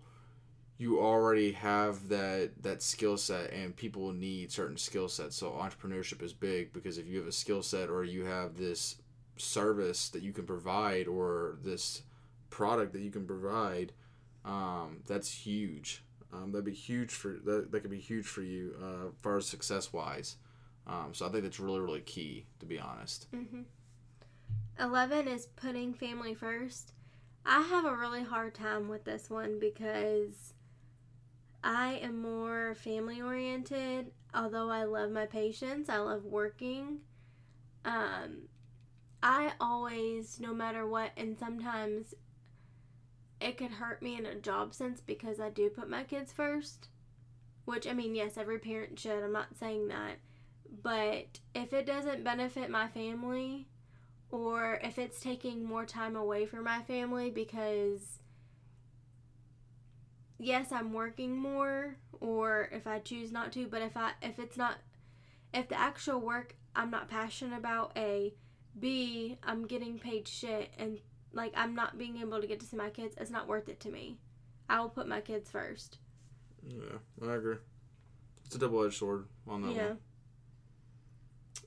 you 0.79 0.99
already 0.99 1.51
have 1.51 2.09
that 2.09 2.51
that 2.63 2.81
skill 2.81 3.17
set 3.17 3.51
and 3.51 3.75
people 3.75 4.11
need 4.11 4.51
certain 4.51 4.77
skill 4.77 5.07
sets. 5.07 5.35
So 5.35 5.51
entrepreneurship 5.51 6.23
is 6.23 6.33
big 6.33 6.73
because 6.73 6.97
if 6.97 7.07
you 7.07 7.19
have 7.19 7.27
a 7.27 7.31
skill 7.31 7.61
set 7.61 7.89
or 7.89 8.03
you 8.03 8.25
have 8.25 8.57
this 8.57 8.95
service 9.37 10.09
that 10.09 10.23
you 10.23 10.33
can 10.33 10.45
provide 10.45 11.07
or 11.07 11.57
this 11.63 12.01
product 12.49 12.93
that 12.93 13.01
you 13.01 13.11
can 13.11 13.25
provide 13.25 13.93
um, 14.45 14.97
that's 15.05 15.31
huge 15.31 16.03
um, 16.33 16.51
that'd 16.51 16.65
be 16.65 16.73
huge 16.73 17.11
for 17.11 17.37
that, 17.45 17.71
that 17.71 17.81
could 17.81 17.91
be 17.91 17.99
huge 17.99 18.25
for 18.25 18.41
you 18.41 18.75
uh, 18.81 19.07
as 19.07 19.13
far 19.21 19.37
as 19.37 19.47
success 19.47 19.91
wise 19.93 20.35
um, 20.87 21.09
so 21.13 21.25
i 21.25 21.29
think 21.29 21.43
that's 21.43 21.59
really 21.59 21.79
really 21.79 22.01
key 22.01 22.45
to 22.59 22.65
be 22.65 22.79
honest 22.79 23.27
mm-hmm. 23.33 23.61
11 24.79 25.27
is 25.27 25.47
putting 25.47 25.93
family 25.93 26.33
first 26.33 26.93
i 27.45 27.61
have 27.61 27.85
a 27.85 27.95
really 27.95 28.23
hard 28.23 28.53
time 28.53 28.87
with 28.87 29.03
this 29.03 29.29
one 29.29 29.59
because 29.59 30.53
I 31.63 31.99
am 32.01 32.21
more 32.21 32.75
family 32.75 33.21
oriented. 33.21 34.11
Although 34.33 34.69
I 34.69 34.83
love 34.83 35.11
my 35.11 35.25
patients, 35.25 35.89
I 35.89 35.97
love 35.97 36.23
working. 36.23 36.99
Um, 37.83 38.43
I 39.21 39.53
always, 39.59 40.39
no 40.39 40.53
matter 40.53 40.87
what, 40.87 41.11
and 41.17 41.37
sometimes 41.37 42.13
it 43.41 43.57
could 43.57 43.71
hurt 43.71 44.01
me 44.01 44.17
in 44.17 44.25
a 44.25 44.35
job 44.35 44.73
sense 44.73 45.01
because 45.01 45.39
I 45.39 45.49
do 45.49 45.69
put 45.69 45.89
my 45.89 46.03
kids 46.03 46.31
first. 46.31 46.89
Which, 47.65 47.87
I 47.87 47.93
mean, 47.93 48.15
yes, 48.15 48.37
every 48.37 48.59
parent 48.59 48.99
should. 48.99 49.23
I'm 49.23 49.31
not 49.31 49.57
saying 49.59 49.89
that. 49.89 50.17
But 50.83 51.39
if 51.53 51.73
it 51.73 51.85
doesn't 51.85 52.23
benefit 52.23 52.69
my 52.69 52.87
family, 52.87 53.67
or 54.31 54.79
if 54.83 54.99
it's 54.99 55.19
taking 55.19 55.63
more 55.63 55.85
time 55.85 56.15
away 56.15 56.45
from 56.45 56.63
my 56.63 56.81
family 56.83 57.29
because 57.31 58.19
yes, 60.37 60.71
I'm 60.71 60.93
working 60.93 61.35
more, 61.35 61.97
or 62.19 62.69
if 62.71 62.87
I 62.87 62.99
choose 62.99 63.31
not 63.31 63.51
to. 63.53 63.67
But 63.67 63.81
if 63.81 63.97
I 63.97 64.11
if 64.21 64.39
it's 64.39 64.57
not 64.57 64.75
if 65.53 65.69
the 65.69 65.79
actual 65.79 66.19
work 66.19 66.55
I'm 66.75 66.91
not 66.91 67.09
passionate 67.09 67.57
about, 67.57 67.91
a 67.95 68.33
B 68.79 69.37
I'm 69.43 69.65
getting 69.65 69.97
paid 69.99 70.27
shit, 70.27 70.71
and 70.77 70.99
like 71.33 71.53
I'm 71.55 71.75
not 71.75 71.97
being 71.97 72.17
able 72.17 72.41
to 72.41 72.47
get 72.47 72.59
to 72.61 72.65
see 72.65 72.77
my 72.77 72.89
kids, 72.89 73.15
it's 73.19 73.31
not 73.31 73.47
worth 73.47 73.69
it 73.69 73.79
to 73.81 73.89
me. 73.89 74.17
I 74.69 74.79
will 74.79 74.89
put 74.89 75.07
my 75.07 75.21
kids 75.21 75.49
first. 75.49 75.97
Yeah, 76.67 76.97
I 77.27 77.35
agree. 77.35 77.57
It's 78.45 78.55
a 78.55 78.59
double 78.59 78.83
edged 78.83 78.95
sword 78.95 79.25
on 79.47 79.61
that 79.61 79.75
yeah. 79.75 79.87
one. 79.87 79.97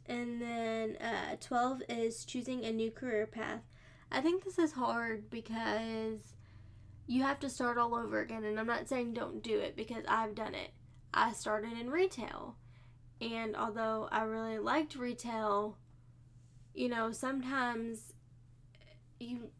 And 0.06 0.42
then 0.42 0.96
uh, 0.96 1.36
12 1.40 1.82
is 1.88 2.24
choosing 2.24 2.64
a 2.64 2.72
new 2.72 2.90
career 2.90 3.26
path. 3.26 3.62
I 4.10 4.20
think 4.20 4.44
this 4.44 4.58
is 4.58 4.72
hard 4.72 5.30
because 5.30 6.34
you 7.06 7.22
have 7.22 7.40
to 7.40 7.48
start 7.48 7.78
all 7.78 7.94
over 7.94 8.20
again. 8.20 8.44
And 8.44 8.58
I'm 8.58 8.66
not 8.66 8.88
saying 8.88 9.14
don't 9.14 9.42
do 9.42 9.58
it 9.58 9.76
because 9.76 10.04
I've 10.08 10.34
done 10.34 10.54
it. 10.54 10.72
I 11.14 11.32
started 11.32 11.72
in 11.78 11.90
retail. 11.90 12.56
And 13.20 13.54
although 13.56 14.08
I 14.10 14.22
really 14.22 14.58
liked 14.58 14.96
retail, 14.96 15.78
you 16.74 16.88
know, 16.88 17.12
sometimes 17.12 18.12
you 19.22 19.50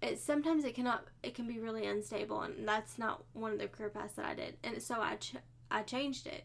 it 0.00 0.18
sometimes 0.20 0.64
it 0.64 0.74
cannot 0.74 1.04
it 1.22 1.34
can 1.34 1.46
be 1.46 1.58
really 1.60 1.86
unstable 1.86 2.40
and 2.42 2.66
that's 2.66 2.98
not 2.98 3.22
one 3.34 3.52
of 3.52 3.58
the 3.58 3.68
career 3.68 3.88
paths 3.90 4.14
that 4.14 4.24
I 4.24 4.34
did. 4.34 4.56
And 4.64 4.82
so 4.82 5.00
I 5.00 5.16
ch- 5.16 5.36
I 5.70 5.82
changed 5.82 6.26
it. 6.26 6.44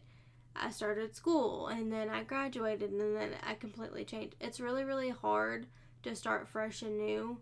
I 0.54 0.70
started 0.70 1.14
school 1.16 1.68
and 1.68 1.92
then 1.92 2.08
I 2.08 2.22
graduated 2.22 2.90
and 2.90 3.16
then 3.16 3.30
I 3.44 3.54
completely 3.54 4.04
changed. 4.04 4.36
It's 4.40 4.60
really 4.60 4.84
really 4.84 5.10
hard 5.10 5.66
to 6.04 6.14
start 6.14 6.46
fresh 6.48 6.82
and 6.82 6.98
new. 6.98 7.38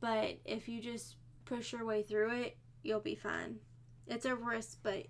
But 0.00 0.38
if 0.44 0.68
you 0.68 0.80
just 0.82 1.16
push 1.44 1.72
your 1.72 1.84
way 1.84 2.02
through 2.02 2.40
it, 2.42 2.56
you'll 2.82 3.00
be 3.00 3.14
fine. 3.14 3.56
It's 4.06 4.26
a 4.26 4.34
risk, 4.34 4.80
but 4.82 5.06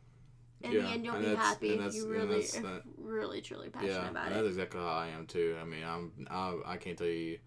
in 0.61 0.73
Yeah, 0.73 0.83
the 0.83 0.89
end 0.89 1.05
you'll 1.05 1.19
be 1.19 1.35
happy 1.35 1.71
if 1.71 1.95
you 1.95 2.07
really 2.07 2.41
if 2.41 2.63
that- 2.63 2.83
really 2.99 3.41
truly 3.41 3.71
passionate 3.71 3.93
Yeah, 3.95 4.11
about 4.11 4.29
it. 4.33 4.35
that's 4.35 4.49
exactly 4.49 4.81
how 4.81 4.87
I 4.89 5.09
am 5.09 5.27
too. 5.27 5.57
I 5.61 5.65
mean, 5.65 5.83
I'm 5.83 6.27
I, 6.31 6.57
I 6.67 6.77
can't 6.77 6.97
tell 6.99 7.07
you 7.07 7.39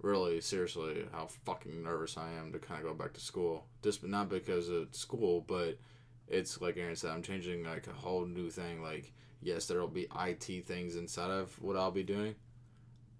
really 0.00 0.40
seriously 0.40 1.04
how 1.12 1.26
fucking 1.44 1.82
nervous 1.82 2.16
I 2.16 2.32
am 2.32 2.52
to 2.52 2.58
kind 2.58 2.80
of 2.80 2.86
go 2.86 2.94
back 2.94 3.12
to 3.14 3.20
school. 3.20 3.66
Just 3.82 4.04
not 4.04 4.28
because 4.28 4.68
of 4.68 4.94
school, 4.94 5.44
but 5.46 5.78
it's 6.28 6.60
like 6.60 6.76
Aaron 6.76 6.96
said, 6.96 7.10
I'm 7.10 7.22
changing 7.22 7.64
like 7.64 7.86
a 7.86 7.92
whole 7.92 8.24
new 8.26 8.50
thing. 8.50 8.82
Like, 8.82 9.12
yes, 9.40 9.66
there 9.66 9.80
will 9.80 9.88
be 9.88 10.08
IT 10.18 10.66
things 10.66 10.96
inside 10.96 11.30
of 11.30 11.60
what 11.62 11.76
I'll 11.76 11.90
be 11.90 12.02
doing, 12.02 12.34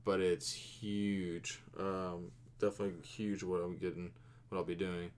but 0.05 0.21
it's 0.21 0.53
huge. 0.53 1.61
Um, 1.79 2.31
definitely 2.59 3.03
huge 3.03 3.43
what 3.43 3.61
I'm 3.63 3.77
getting, 3.77 4.13
what 4.49 4.59
I'll 4.59 4.65
be 4.65 4.75
doing. 4.75 5.11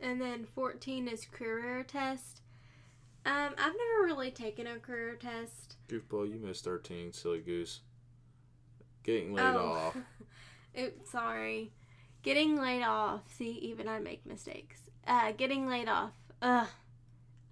And 0.00 0.20
then 0.20 0.46
14 0.54 1.08
is 1.08 1.24
career 1.24 1.82
test. 1.82 2.40
Um, 3.26 3.50
I've 3.58 3.74
never 3.74 4.04
really 4.04 4.30
taken 4.30 4.66
a 4.66 4.78
career 4.78 5.16
test. 5.16 5.76
Goofball, 5.88 6.30
you 6.32 6.38
missed 6.38 6.64
13, 6.64 7.12
silly 7.12 7.40
goose. 7.40 7.80
Getting 9.08 9.32
laid 9.32 9.54
Oh. 9.54 9.58
off. 9.72 9.96
Oops, 10.78 11.10
sorry. 11.10 11.72
Getting 12.22 12.56
laid 12.60 12.82
off. 12.82 13.22
See, 13.32 13.52
even 13.52 13.88
I 13.88 14.00
make 14.00 14.26
mistakes. 14.26 14.80
Uh, 15.06 15.32
getting 15.32 15.66
laid 15.66 15.88
off. 15.88 16.12
Ugh. 16.42 16.68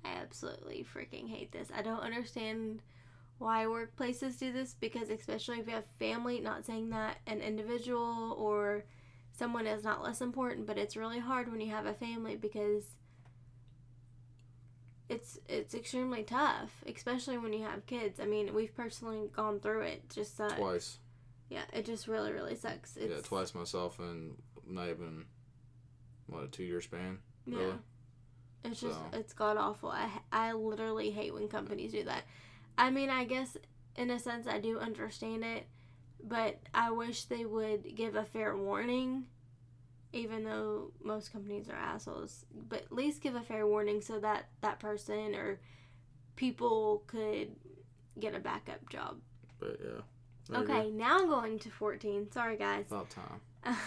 I 0.05 0.09
absolutely 0.21 0.85
freaking 0.85 1.31
hate 1.31 1.53
this. 1.53 1.69
I 1.75 1.81
don't 1.81 2.01
understand 2.03 2.83
why 3.39 3.65
workplaces 3.65 4.39
do 4.39 4.53
this 4.53 4.75
because, 4.79 5.09
especially 5.09 5.59
if 5.61 5.67
you 5.67 5.73
have 5.73 5.87
family, 5.99 6.41
not 6.41 6.67
saying 6.67 6.91
that 6.91 7.21
an 7.27 7.41
individual 7.41 8.37
or 8.39 8.85
someone 9.33 9.67
is 9.67 9.83
not 9.83 10.03
less 10.03 10.21
important, 10.21 10.67
but 10.67 10.77
it's 10.77 10.95
really 10.95 11.21
hard 11.21 11.51
when 11.51 11.63
you 11.63 11.71
have 11.71 11.87
a 11.87 11.95
family 11.95 12.37
because 12.37 12.85
it's 15.09 15.39
it's 15.49 15.73
extremely 15.75 16.23
tough, 16.23 16.85
especially 16.87 17.39
when 17.39 17.55
you 17.55 17.65
have 17.65 17.87
kids. 17.87 18.21
I 18.21 18.27
mean, 18.27 18.53
we've 18.53 18.77
personally 18.77 19.31
gone 19.35 19.59
through 19.59 19.81
it. 19.83 20.11
Just 20.15 20.37
sucks. 20.37 20.53
Twice. 20.55 20.99
Yeah, 21.49 21.63
it 21.73 21.85
just 21.87 22.09
really, 22.09 22.33
really 22.33 22.57
sucks. 22.57 22.97
It's, 22.97 23.11
yeah, 23.11 23.21
twice 23.23 23.55
myself 23.55 23.99
and 23.99 24.37
not 24.67 24.89
even 24.89 25.27
what 26.27 26.45
a 26.45 26.49
two 26.49 26.65
year 26.65 26.81
span. 26.81 27.19
Yeah. 27.47 27.75
It's 28.65 28.81
just 28.81 28.99
So- 28.99 29.11
it's 29.19 29.33
god 29.33 29.57
awful. 29.57 29.91
I 29.91 30.11
I 30.33 30.53
literally 30.53 31.11
hate 31.11 31.33
when 31.33 31.49
companies 31.49 31.93
do 31.93 32.05
that. 32.05 32.25
I 32.77 32.91
mean, 32.91 33.11
I 33.11 33.25
guess 33.25 33.57
in 33.95 34.11
a 34.11 34.19
sense 34.19 34.47
I 34.47 34.59
do 34.61 34.79
understand 34.79 35.45
it, 35.45 35.67
but 36.23 36.61
I 36.75 36.91
wish 36.91 37.25
they 37.25 37.45
would 37.45 37.95
give 37.95 38.17
a 38.17 38.25
fair 38.25 38.57
warning. 38.57 39.27
Even 40.13 40.45
though 40.45 40.93
most 41.03 41.31
companies 41.33 41.69
are 41.69 41.77
assholes, 41.77 42.47
but 42.53 42.83
at 42.85 42.93
least 42.93 43.21
give 43.23 43.35
a 43.35 43.43
fair 43.43 43.67
warning 43.67 44.01
so 44.01 44.19
that 44.21 44.49
that 44.63 44.79
person 44.79 45.35
or 45.35 45.61
people 46.37 47.03
could 47.07 47.55
get 48.19 48.35
a 48.35 48.39
backup 48.41 48.89
job. 48.89 49.21
But 49.59 49.79
yeah. 49.85 50.01
Okay, 50.55 50.91
now 50.91 51.19
I'm 51.19 51.29
going 51.29 51.59
to 51.61 51.71
14. 51.71 52.31
Sorry, 52.33 52.57
guys. 52.57 52.87
About 52.89 53.11
time. 53.11 53.41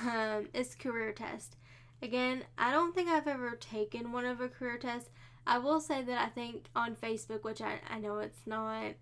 um, 0.08 0.48
is 0.54 0.76
career 0.76 1.12
test. 1.14 1.56
Again, 2.02 2.44
I 2.58 2.72
don't 2.72 2.94
think 2.94 3.10
I've 3.10 3.28
ever 3.28 3.52
taken 3.56 4.12
one 4.12 4.26
of 4.26 4.42
a 4.42 4.48
career 4.50 4.78
test. 4.78 5.10
I 5.48 5.58
will 5.58 5.80
say 5.80 6.02
that 6.04 6.22
I 6.22 6.28
think 6.30 6.66
on 6.76 6.96
Facebook, 6.96 7.44
which 7.44 7.62
I, 7.62 7.80
I 7.90 8.00
know 8.00 8.20
it's 8.20 8.40
not 8.46 8.94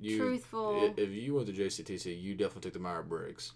You, 0.00 0.18
truthful. 0.18 0.92
If 0.96 1.10
you 1.10 1.34
went 1.34 1.46
to 1.48 1.52
JCTC, 1.52 2.20
you 2.20 2.34
definitely 2.34 2.62
took 2.62 2.72
the 2.74 2.78
Myers 2.80 3.06
Briggs. 3.08 3.52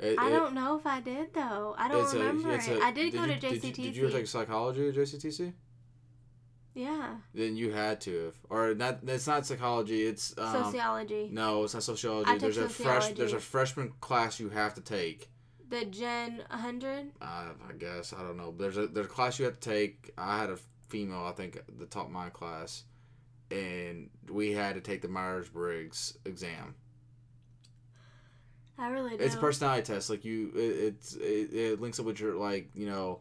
It, 0.00 0.16
I 0.18 0.28
it- 0.28 0.30
don't 0.30 0.54
know 0.54 0.76
if 0.78 0.86
I 0.86 1.00
did 1.00 1.34
though. 1.34 1.74
I 1.76 1.88
don't 1.88 2.04
it's 2.04 2.12
a- 2.12 2.18
remember 2.18 2.52
it. 2.54 2.68
a- 2.68 2.80
I 2.82 2.92
did, 2.92 3.12
go 3.12 3.24
you, 3.24 3.34
to 3.34 3.40
Did 3.40 3.52
you, 3.64 3.70
JCTC. 3.72 3.74
did 3.82 3.96
you 3.96 4.06
ever 4.06 4.16
take 4.18 4.26
psychology 4.28 4.88
at 4.88 4.94
JCTC? 4.94 5.52
Yeah, 6.78 7.16
Then 7.34 7.56
you 7.56 7.72
had 7.72 8.00
to 8.02 8.26
have, 8.26 8.34
or 8.48 8.72
not. 8.72 9.00
It's 9.04 9.26
not 9.26 9.44
psychology. 9.44 10.04
It's 10.04 10.32
um, 10.38 10.64
sociology. 10.64 11.28
No, 11.32 11.64
it's 11.64 11.74
not 11.74 11.82
sociology. 11.82 12.30
I 12.30 12.38
there's 12.38 12.56
a 12.56 12.68
fresh. 12.68 13.08
There's 13.14 13.32
a 13.32 13.40
freshman 13.40 13.94
class 14.00 14.38
you 14.38 14.48
have 14.50 14.74
to 14.74 14.80
take. 14.80 15.28
The 15.68 15.86
Gen 15.86 16.44
100. 16.50 17.10
Uh, 17.20 17.24
I 17.24 17.72
guess 17.76 18.12
I 18.12 18.22
don't 18.22 18.36
know. 18.36 18.54
There's 18.56 18.76
a 18.76 18.86
there's 18.86 19.06
a 19.06 19.08
class 19.08 19.40
you 19.40 19.44
have 19.46 19.58
to 19.58 19.68
take. 19.68 20.12
I 20.16 20.38
had 20.38 20.50
a 20.50 20.58
female, 20.88 21.24
I 21.24 21.32
think, 21.32 21.60
that 21.80 21.90
taught 21.90 22.12
my 22.12 22.30
class, 22.30 22.84
and 23.50 24.08
we 24.30 24.52
had 24.52 24.76
to 24.76 24.80
take 24.80 25.02
the 25.02 25.08
Myers 25.08 25.48
Briggs 25.48 26.16
exam. 26.24 26.76
I 28.78 28.90
really 28.90 29.16
don't. 29.16 29.22
It's 29.22 29.34
a 29.34 29.38
personality 29.38 29.82
test. 29.82 30.10
Like 30.10 30.24
you, 30.24 30.52
it, 30.54 30.60
it's 30.60 31.16
it, 31.16 31.52
it 31.52 31.80
links 31.80 31.98
up 31.98 32.06
with 32.06 32.20
your 32.20 32.36
like 32.36 32.70
you 32.76 32.86
know, 32.86 33.18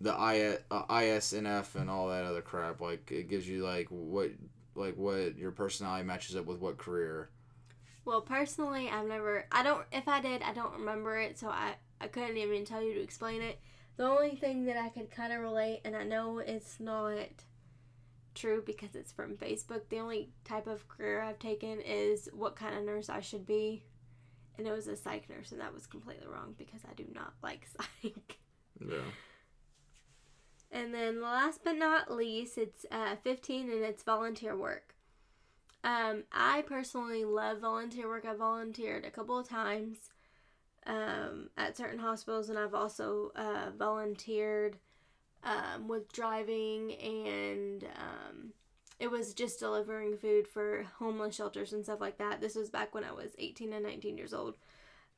the 0.00 0.12
I, 0.12 0.58
uh, 0.70 0.86
ISNF 0.86 1.74
and 1.74 1.88
all 1.88 2.08
that 2.08 2.24
other 2.24 2.42
crap. 2.42 2.80
Like 2.80 3.10
it 3.10 3.28
gives 3.28 3.48
you 3.48 3.64
like 3.64 3.86
what 3.90 4.30
like 4.74 4.96
what 4.96 5.36
your 5.36 5.50
personality 5.50 6.04
matches 6.04 6.36
up 6.36 6.46
with 6.46 6.58
what 6.58 6.78
career. 6.78 7.30
Well, 8.04 8.20
personally, 8.20 8.88
I've 8.88 9.08
never. 9.08 9.46
I 9.50 9.62
don't. 9.62 9.84
If 9.92 10.06
I 10.06 10.20
did, 10.20 10.42
I 10.42 10.52
don't 10.52 10.78
remember 10.78 11.18
it, 11.18 11.38
so 11.38 11.48
I 11.48 11.74
I 12.00 12.06
couldn't 12.06 12.36
even 12.36 12.64
tell 12.64 12.82
you 12.82 12.94
to 12.94 13.02
explain 13.02 13.42
it. 13.42 13.58
The 13.96 14.04
only 14.04 14.36
thing 14.36 14.66
that 14.66 14.76
I 14.76 14.90
could 14.90 15.10
kind 15.10 15.32
of 15.32 15.40
relate, 15.40 15.80
and 15.84 15.96
I 15.96 16.04
know 16.04 16.38
it's 16.38 16.78
not 16.78 17.16
true 18.34 18.62
because 18.64 18.94
it's 18.94 19.10
from 19.10 19.36
Facebook. 19.36 19.88
The 19.88 19.98
only 19.98 20.30
type 20.44 20.66
of 20.66 20.86
career 20.86 21.22
I've 21.22 21.38
taken 21.38 21.80
is 21.80 22.28
what 22.32 22.56
kind 22.56 22.76
of 22.76 22.84
nurse 22.84 23.08
I 23.08 23.20
should 23.20 23.46
be, 23.46 23.82
and 24.58 24.66
it 24.66 24.72
was 24.72 24.86
a 24.86 24.96
psych 24.96 25.28
nurse, 25.30 25.50
and 25.50 25.60
that 25.60 25.72
was 25.74 25.86
completely 25.86 26.26
wrong 26.28 26.54
because 26.58 26.82
I 26.88 26.94
do 26.94 27.06
not 27.12 27.32
like 27.42 27.66
psych. 28.02 28.38
Yeah. 28.86 28.98
And 30.76 30.92
then 30.92 31.22
last 31.22 31.60
but 31.64 31.76
not 31.76 32.12
least, 32.12 32.58
it's 32.58 32.84
uh, 32.90 33.16
15 33.24 33.70
and 33.70 33.82
it's 33.82 34.02
volunteer 34.02 34.54
work. 34.54 34.94
Um, 35.82 36.24
I 36.30 36.64
personally 36.66 37.24
love 37.24 37.60
volunteer 37.60 38.06
work. 38.06 38.26
I 38.26 38.34
volunteered 38.34 39.06
a 39.06 39.10
couple 39.10 39.38
of 39.38 39.48
times 39.48 40.10
um, 40.86 41.48
at 41.56 41.78
certain 41.78 41.98
hospitals, 41.98 42.50
and 42.50 42.58
I've 42.58 42.74
also 42.74 43.32
uh, 43.34 43.70
volunteered 43.78 44.76
um, 45.42 45.88
with 45.88 46.12
driving, 46.12 46.92
and 46.92 47.84
um, 47.84 48.52
it 49.00 49.10
was 49.10 49.32
just 49.32 49.60
delivering 49.60 50.18
food 50.18 50.46
for 50.46 50.84
homeless 50.98 51.36
shelters 51.36 51.72
and 51.72 51.84
stuff 51.84 52.02
like 52.02 52.18
that. 52.18 52.42
This 52.42 52.54
was 52.54 52.68
back 52.68 52.94
when 52.94 53.04
I 53.04 53.12
was 53.12 53.30
18 53.38 53.72
and 53.72 53.86
19 53.86 54.18
years 54.18 54.34
old. 54.34 54.58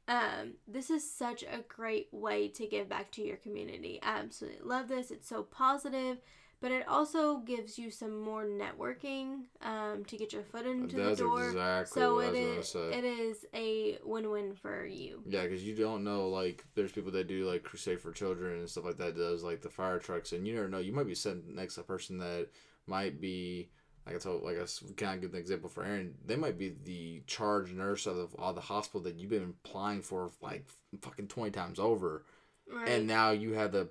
Um, 0.09 0.55
this 0.67 0.89
is 0.91 1.09
such 1.09 1.43
a 1.43 1.63
great 1.69 2.09
way 2.13 2.49
to 2.49 2.67
give 2.67 2.89
back 2.89 3.13
to 3.13 3.23
your 3.23 3.37
community. 3.37 4.01
I 4.03 4.19
absolutely 4.21 4.61
love 4.67 4.89
this. 4.89 5.11
It's 5.11 5.29
so 5.29 5.43
positive, 5.43 6.17
but 6.61 6.73
it 6.73 6.89
also 6.89 7.39
gives 7.39 7.79
you 7.79 7.91
some 7.91 8.19
more 8.23 8.45
networking 8.45 9.43
um, 9.61 10.05
to 10.07 10.17
get 10.17 10.33
your 10.33 10.43
foot 10.45 10.65
into 10.67 10.97
That's 10.97 11.19
the 11.19 11.25
door. 11.25 11.49
exactly 11.49 12.01
so 12.01 12.15
what 12.17 12.35
it 12.35 12.55
I 12.55 12.57
was 12.57 12.65
is 12.65 12.73
say. 12.73 12.99
it 12.99 13.05
is 13.05 13.45
a 13.55 13.99
win-win 14.03 14.55
for 14.55 14.87
you. 14.87 15.23
Yeah, 15.27 15.43
because 15.43 15.63
you 15.63 15.77
don't 15.77 16.05
know, 16.05 16.29
like, 16.31 16.65
there's 16.75 16.91
people 16.93 17.13
that 17.13 17.29
do, 17.29 17.47
like, 17.47 17.63
Crusade 17.63 18.01
for 18.01 18.11
Children 18.11 18.61
and 18.61 18.69
stuff 18.71 18.87
like 18.87 18.97
that, 18.97 19.15
does, 19.15 19.45
like, 19.45 19.61
the 19.61 19.69
fire 19.69 19.99
trucks, 19.99 20.33
and 20.33 20.47
you 20.47 20.55
never 20.55 20.69
know. 20.69 20.79
You 20.79 20.93
might 20.95 21.07
be 21.07 21.15
sitting 21.15 21.55
next 21.55 21.75
to 21.75 21.83
a 21.83 21.85
person 21.85 22.17
that 22.19 22.49
might 22.87 23.21
be, 23.21 23.69
like 24.09 24.17
I 24.17 24.19
told, 24.19 24.43
like, 24.43 24.57
I 24.57 24.65
kind 24.97 25.17
of 25.17 25.21
give 25.21 25.35
an 25.35 25.41
example 25.41 25.69
for 25.69 25.85
Aaron, 25.85 26.15
they 26.25 26.37
might 26.37 26.59
be 26.59 26.75
the 26.85 27.23
charge 27.27 27.73
nurse 27.73 28.07
of 28.07 28.17
the, 28.17 28.29
of 28.39 28.55
the 28.55 28.61
hospital 28.61 29.03
that 29.03 29.17
you've 29.17 29.31
been 29.31 29.55
applying 29.65 30.03
for, 30.03 30.31
like, 30.41 30.67
fucking 31.01 31.29
20 31.29 31.51
times 31.51 31.79
over. 31.79 32.25
Right. 32.73 32.89
And 32.89 33.07
now 33.07 33.31
you 33.31 33.53
have 33.53 33.73
the 33.73 33.89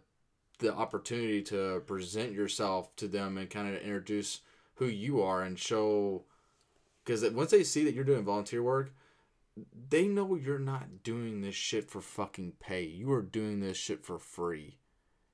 the 0.60 0.74
opportunity 0.74 1.44
to 1.44 1.84
present 1.86 2.32
yourself 2.32 2.96
to 2.96 3.08
them 3.08 3.38
and 3.38 3.48
kind 3.48 3.76
of 3.76 3.80
introduce 3.80 4.42
who 4.76 4.88
you 4.88 5.22
are 5.22 5.44
and 5.44 5.60
show 5.60 6.24
because 7.06 7.24
once 7.30 7.52
they 7.52 7.64
see 7.64 7.84
that 7.84 7.94
you're 7.94 8.04
doing 8.04 8.24
volunteer 8.24 8.64
work 8.64 8.92
they 9.90 10.08
know 10.08 10.36
you're 10.36 10.60
not 10.60 11.04
doing 11.04 11.42
this 11.42 11.56
shit 11.56 11.90
for 11.90 12.02
fucking 12.02 12.54
pay. 12.60 12.84
You 12.84 13.12
are 13.12 13.22
doing 13.22 13.60
this 13.60 13.78
shit 13.78 14.04
for 14.06 14.20
free. 14.20 14.78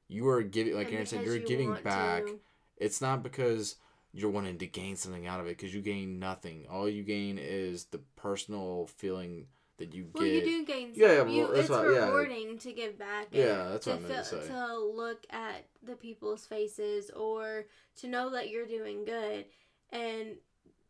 You 0.08 0.28
are 0.30 0.43
giving 0.43 0.76
like 0.76 0.88
And 0.88 0.96
aaron 0.96 1.08
said 1.08 1.26
you're 1.26 1.38
you 1.38 1.48
giving 1.48 1.74
back. 1.84 2.26
to- 2.26 2.39
it's 2.78 3.02
not 3.02 3.24
because 3.24 3.76
you're 4.13 4.30
wanting 4.30 4.58
to 4.60 4.67
gain 4.67 4.95
something 4.95 5.26
out 5.26 5.39
of 5.39 5.47
it 5.47 5.58
because 5.58 5.73
you 5.73 5.82
gain 5.82 6.19
nothing 6.19 6.65
all 6.69 6.88
you 6.88 7.04
gain 7.04 7.39
is 7.39 7.86
the 7.86 7.97
personal 8.15 8.88
feeling 8.97 9.47
that 9.78 9.91
you 9.93 10.08
Well, 10.13 10.23
get 10.23 10.34
you 10.34 10.41
do 10.45 10.65
gain. 10.65 10.91
Yeah, 10.93 11.13
yeah, 11.13 11.21
well, 11.23 11.47
that's 11.47 11.60
it's 11.62 11.69
what- 11.69 11.86
yeah. 11.93 12.06
rewarding 12.06 12.60
to 12.60 12.73
give 12.73 12.99
back. 12.99 13.28
and 13.32 13.41
Yeah, 13.43 13.69
that's 13.69 13.88
what 13.88 13.95
I 13.95 13.99
meant 14.02 14.13
to 14.13 14.23
say. 14.23 14.47
To 14.47 14.78
look 14.78 15.26
at 15.32 15.65
the 15.82 15.95
people's 15.95 16.45
faces 16.45 17.10
or 17.10 17.65
to 18.02 18.08
know 18.08 18.30
that 18.30 18.49
you're 18.52 18.67
doing 18.67 19.04
good, 19.04 19.45
and 19.91 20.38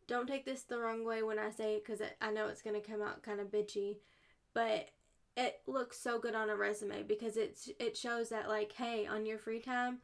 don't 0.06 0.26
take 0.26 0.44
this 0.44 0.64
the 0.64 0.78
wrong 0.78 1.02
way 1.02 1.22
when 1.22 1.38
I 1.38 1.50
say 1.50 1.76
it 1.76 1.84
because 1.86 2.02
I 2.20 2.30
know 2.30 2.48
it's 2.48 2.60
gonna 2.60 2.80
come 2.82 3.00
out 3.00 3.22
kind 3.22 3.40
of 3.40 3.50
bitchy, 3.50 3.96
but 4.52 4.90
it 5.34 5.62
looks 5.66 5.98
so 5.98 6.18
good 6.18 6.34
on 6.34 6.50
a 6.50 6.56
resume 6.56 7.04
because 7.04 7.38
it's 7.38 7.70
it 7.80 7.96
shows 7.96 8.28
that 8.28 8.48
like, 8.50 8.72
hey, 8.72 9.06
on 9.06 9.24
your 9.24 9.38
free 9.38 9.60
time, 9.60 10.00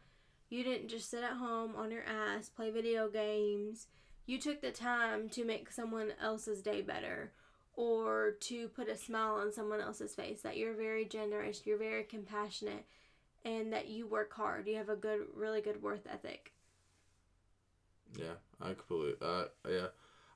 you 0.50 0.64
didn't 0.64 0.88
just 0.88 1.10
sit 1.10 1.24
at 1.24 1.38
home 1.38 1.74
on 1.76 1.90
your 1.90 2.04
ass 2.04 2.50
play 2.50 2.70
video 2.70 3.08
games. 3.08 3.86
You 4.26 4.38
took 4.38 4.60
the 4.60 4.72
time 4.72 5.28
to 5.30 5.44
make 5.44 5.72
someone 5.72 6.12
else's 6.22 6.62
day 6.62 6.82
better 6.82 7.32
or 7.74 8.32
to 8.40 8.68
put 8.68 8.88
a 8.88 8.96
smile 8.96 9.36
on 9.36 9.52
someone 9.52 9.80
else's 9.80 10.14
face 10.14 10.42
that 10.42 10.56
you're 10.56 10.74
very 10.74 11.04
generous 11.04 11.62
you're 11.66 11.78
very 11.78 12.04
compassionate 12.04 12.84
and 13.44 13.72
that 13.72 13.88
you 13.88 14.06
work 14.06 14.32
hard 14.34 14.66
you 14.68 14.76
have 14.76 14.88
a 14.88 14.96
good 14.96 15.20
really 15.34 15.60
good 15.60 15.82
worth 15.82 16.06
ethic 16.12 16.52
Yeah, 18.16 18.34
I 18.60 18.74
completely. 18.74 19.14
Uh, 19.22 19.44
yeah, 19.68 19.86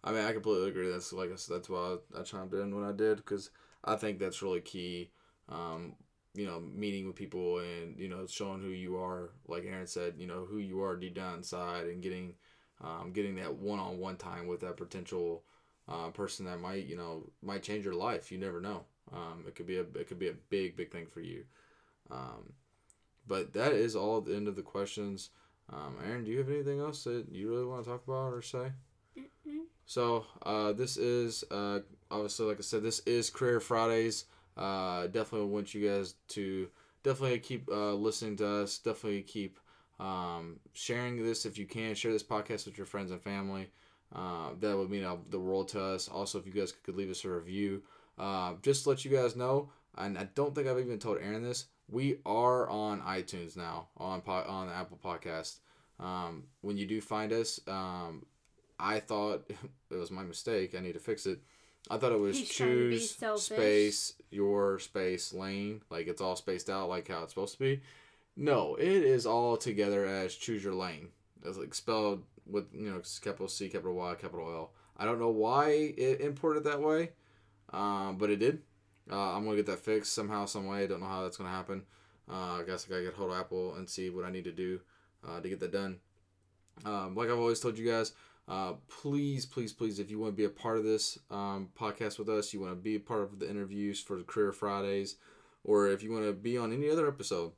I 0.02 0.12
mean, 0.12 0.24
I 0.24 0.32
completely 0.32 0.68
agree. 0.68 0.90
That's 0.90 1.12
like 1.12 1.30
that's 1.30 1.68
why 1.68 1.96
I, 2.16 2.20
I 2.20 2.22
chimed 2.22 2.54
in 2.54 2.74
when 2.74 2.84
I 2.84 2.92
did 2.92 3.18
because 3.18 3.50
I 3.84 3.96
think 3.96 4.18
that's 4.18 4.42
really 4.42 4.60
key. 4.60 5.10
Um, 5.48 5.96
you 6.34 6.46
know, 6.46 6.60
meeting 6.60 7.06
with 7.06 7.16
people 7.16 7.58
and 7.58 7.98
you 7.98 8.08
know 8.08 8.26
showing 8.26 8.60
who 8.60 8.68
you 8.68 8.96
are, 8.96 9.30
like 9.46 9.64
Aaron 9.64 9.86
said, 9.86 10.14
you 10.18 10.26
know 10.26 10.44
who 10.44 10.58
you 10.58 10.82
are 10.82 10.96
deep 10.96 11.14
down 11.14 11.38
inside, 11.38 11.86
and 11.86 12.02
getting, 12.02 12.34
um, 12.82 13.12
getting 13.12 13.36
that 13.36 13.54
one 13.54 13.78
on 13.78 13.98
one 13.98 14.16
time 14.16 14.46
with 14.46 14.60
that 14.60 14.76
potential, 14.76 15.44
uh, 15.88 16.08
person 16.10 16.46
that 16.46 16.60
might 16.60 16.86
you 16.86 16.96
know 16.96 17.30
might 17.42 17.62
change 17.62 17.84
your 17.84 17.94
life. 17.94 18.32
You 18.32 18.38
never 18.38 18.60
know. 18.60 18.84
Um, 19.12 19.44
it 19.46 19.54
could 19.54 19.66
be 19.66 19.78
a 19.78 19.82
it 19.82 20.08
could 20.08 20.18
be 20.18 20.28
a 20.28 20.34
big 20.50 20.76
big 20.76 20.90
thing 20.90 21.06
for 21.06 21.20
you. 21.20 21.44
Um, 22.10 22.52
but 23.26 23.52
that 23.54 23.72
is 23.72 23.96
all 23.96 24.20
the 24.20 24.34
end 24.34 24.48
of 24.48 24.56
the 24.56 24.62
questions. 24.62 25.30
Um, 25.72 25.96
Aaron, 26.06 26.24
do 26.24 26.30
you 26.30 26.38
have 26.38 26.50
anything 26.50 26.80
else 26.80 27.04
that 27.04 27.26
you 27.30 27.48
really 27.50 27.64
want 27.64 27.84
to 27.84 27.90
talk 27.90 28.04
about 28.06 28.34
or 28.34 28.42
say? 28.42 28.72
So 29.86 30.26
uh, 30.42 30.72
this 30.72 30.96
is 30.96 31.44
uh, 31.50 31.80
obviously, 32.10 32.46
like 32.46 32.58
I 32.58 32.62
said, 32.62 32.82
this 32.82 33.00
is 33.00 33.30
Career 33.30 33.60
Fridays. 33.60 34.24
Uh, 34.56 35.06
definitely 35.08 35.48
want 35.48 35.74
you 35.74 35.88
guys 35.88 36.14
to 36.28 36.68
definitely 37.02 37.38
keep 37.38 37.68
uh, 37.70 37.94
listening 37.94 38.36
to 38.36 38.46
us. 38.62 38.78
Definitely 38.78 39.22
keep 39.22 39.58
um, 40.00 40.60
sharing 40.72 41.22
this 41.24 41.46
if 41.46 41.58
you 41.58 41.66
can. 41.66 41.94
Share 41.94 42.12
this 42.12 42.22
podcast 42.22 42.66
with 42.66 42.76
your 42.76 42.86
friends 42.86 43.10
and 43.10 43.20
family. 43.20 43.70
Uh, 44.14 44.50
that 44.60 44.76
would 44.76 44.90
mean 44.90 45.06
the 45.30 45.38
world 45.40 45.68
to 45.68 45.80
us. 45.82 46.08
Also, 46.08 46.38
if 46.38 46.46
you 46.46 46.52
guys 46.52 46.72
could 46.72 46.96
leave 46.96 47.10
us 47.10 47.24
a 47.24 47.30
review, 47.30 47.82
uh, 48.18 48.54
just 48.62 48.84
to 48.84 48.90
let 48.90 49.04
you 49.04 49.10
guys 49.10 49.34
know. 49.36 49.70
And 49.96 50.18
I 50.18 50.24
don't 50.34 50.54
think 50.54 50.66
I've 50.68 50.78
even 50.78 50.98
told 50.98 51.18
Aaron 51.18 51.42
this. 51.42 51.66
We 51.88 52.18
are 52.24 52.68
on 52.68 53.00
iTunes 53.02 53.56
now 53.56 53.88
on 53.96 54.22
on 54.26 54.68
Apple 54.70 54.98
Podcast. 55.02 55.58
Um, 56.00 56.44
when 56.62 56.76
you 56.76 56.86
do 56.86 57.00
find 57.00 57.32
us, 57.32 57.60
um, 57.68 58.24
I 58.78 59.00
thought 59.00 59.50
it 59.90 59.96
was 59.96 60.10
my 60.10 60.22
mistake. 60.22 60.74
I 60.74 60.80
need 60.80 60.94
to 60.94 60.98
fix 61.00 61.26
it. 61.26 61.40
I 61.90 61.98
thought 61.98 62.12
it 62.12 62.18
was 62.18 62.38
He's 62.38 62.50
trying 62.50 62.70
to 62.70 62.90
be 62.90 62.98
choose 62.98 63.42
space 63.42 64.14
your 64.30 64.78
space 64.78 65.32
lane, 65.32 65.82
like 65.90 66.06
it's 66.06 66.20
all 66.20 66.36
spaced 66.36 66.70
out, 66.70 66.88
like 66.88 67.08
how 67.08 67.22
it's 67.22 67.32
supposed 67.32 67.54
to 67.54 67.58
be. 67.58 67.80
No, 68.36 68.74
it 68.76 68.86
is 68.86 69.26
all 69.26 69.56
together 69.56 70.06
as 70.06 70.34
choose 70.34 70.64
your 70.64 70.74
lane. 70.74 71.08
It's 71.44 71.58
like 71.58 71.74
spelled 71.74 72.24
with 72.46 72.66
you 72.72 72.90
know 72.90 73.00
capital 73.22 73.48
C, 73.48 73.68
capital 73.68 73.94
Y, 73.94 74.14
capital 74.14 74.48
L. 74.48 74.70
I 74.96 75.04
don't 75.04 75.20
know 75.20 75.30
why 75.30 75.92
it 75.96 76.20
imported 76.20 76.64
that 76.64 76.80
way, 76.80 77.10
um, 77.72 78.16
but 78.18 78.30
it 78.30 78.36
did. 78.38 78.62
Uh, 79.10 79.36
I'm 79.36 79.44
gonna 79.44 79.56
get 79.56 79.66
that 79.66 79.80
fixed 79.80 80.14
somehow, 80.14 80.46
some 80.46 80.66
way. 80.66 80.84
I 80.84 80.86
don't 80.86 81.00
know 81.00 81.06
how 81.06 81.22
that's 81.22 81.36
gonna 81.36 81.50
happen. 81.50 81.82
Uh, 82.30 82.60
I 82.60 82.62
guess 82.66 82.86
I 82.86 82.90
gotta 82.90 83.02
get 83.04 83.14
hold 83.14 83.30
of 83.30 83.38
Apple 83.38 83.74
and 83.74 83.88
see 83.88 84.08
what 84.08 84.24
I 84.24 84.30
need 84.30 84.44
to 84.44 84.52
do 84.52 84.80
uh, 85.26 85.40
to 85.40 85.48
get 85.48 85.60
that 85.60 85.72
done. 85.72 85.98
Um, 86.84 87.14
like 87.14 87.28
I've 87.28 87.38
always 87.38 87.60
told 87.60 87.78
you 87.78 87.88
guys, 87.90 88.12
uh, 88.46 88.74
please, 88.88 89.46
please, 89.46 89.72
please, 89.72 89.98
if 89.98 90.10
you 90.10 90.18
want 90.18 90.32
to 90.32 90.36
be 90.36 90.44
a 90.44 90.50
part 90.50 90.76
of 90.76 90.84
this 90.84 91.18
um, 91.30 91.70
podcast 91.78 92.18
with 92.18 92.28
us, 92.28 92.52
you 92.52 92.60
want 92.60 92.72
to 92.72 92.76
be 92.76 92.96
a 92.96 93.00
part 93.00 93.22
of 93.22 93.38
the 93.38 93.48
interviews 93.48 94.00
for 94.00 94.16
the 94.16 94.24
Career 94.24 94.52
Fridays, 94.52 95.16
or 95.64 95.88
if 95.88 96.02
you 96.02 96.12
want 96.12 96.26
to 96.26 96.32
be 96.32 96.58
on 96.58 96.72
any 96.72 96.90
other 96.90 97.08
episode, 97.08 97.52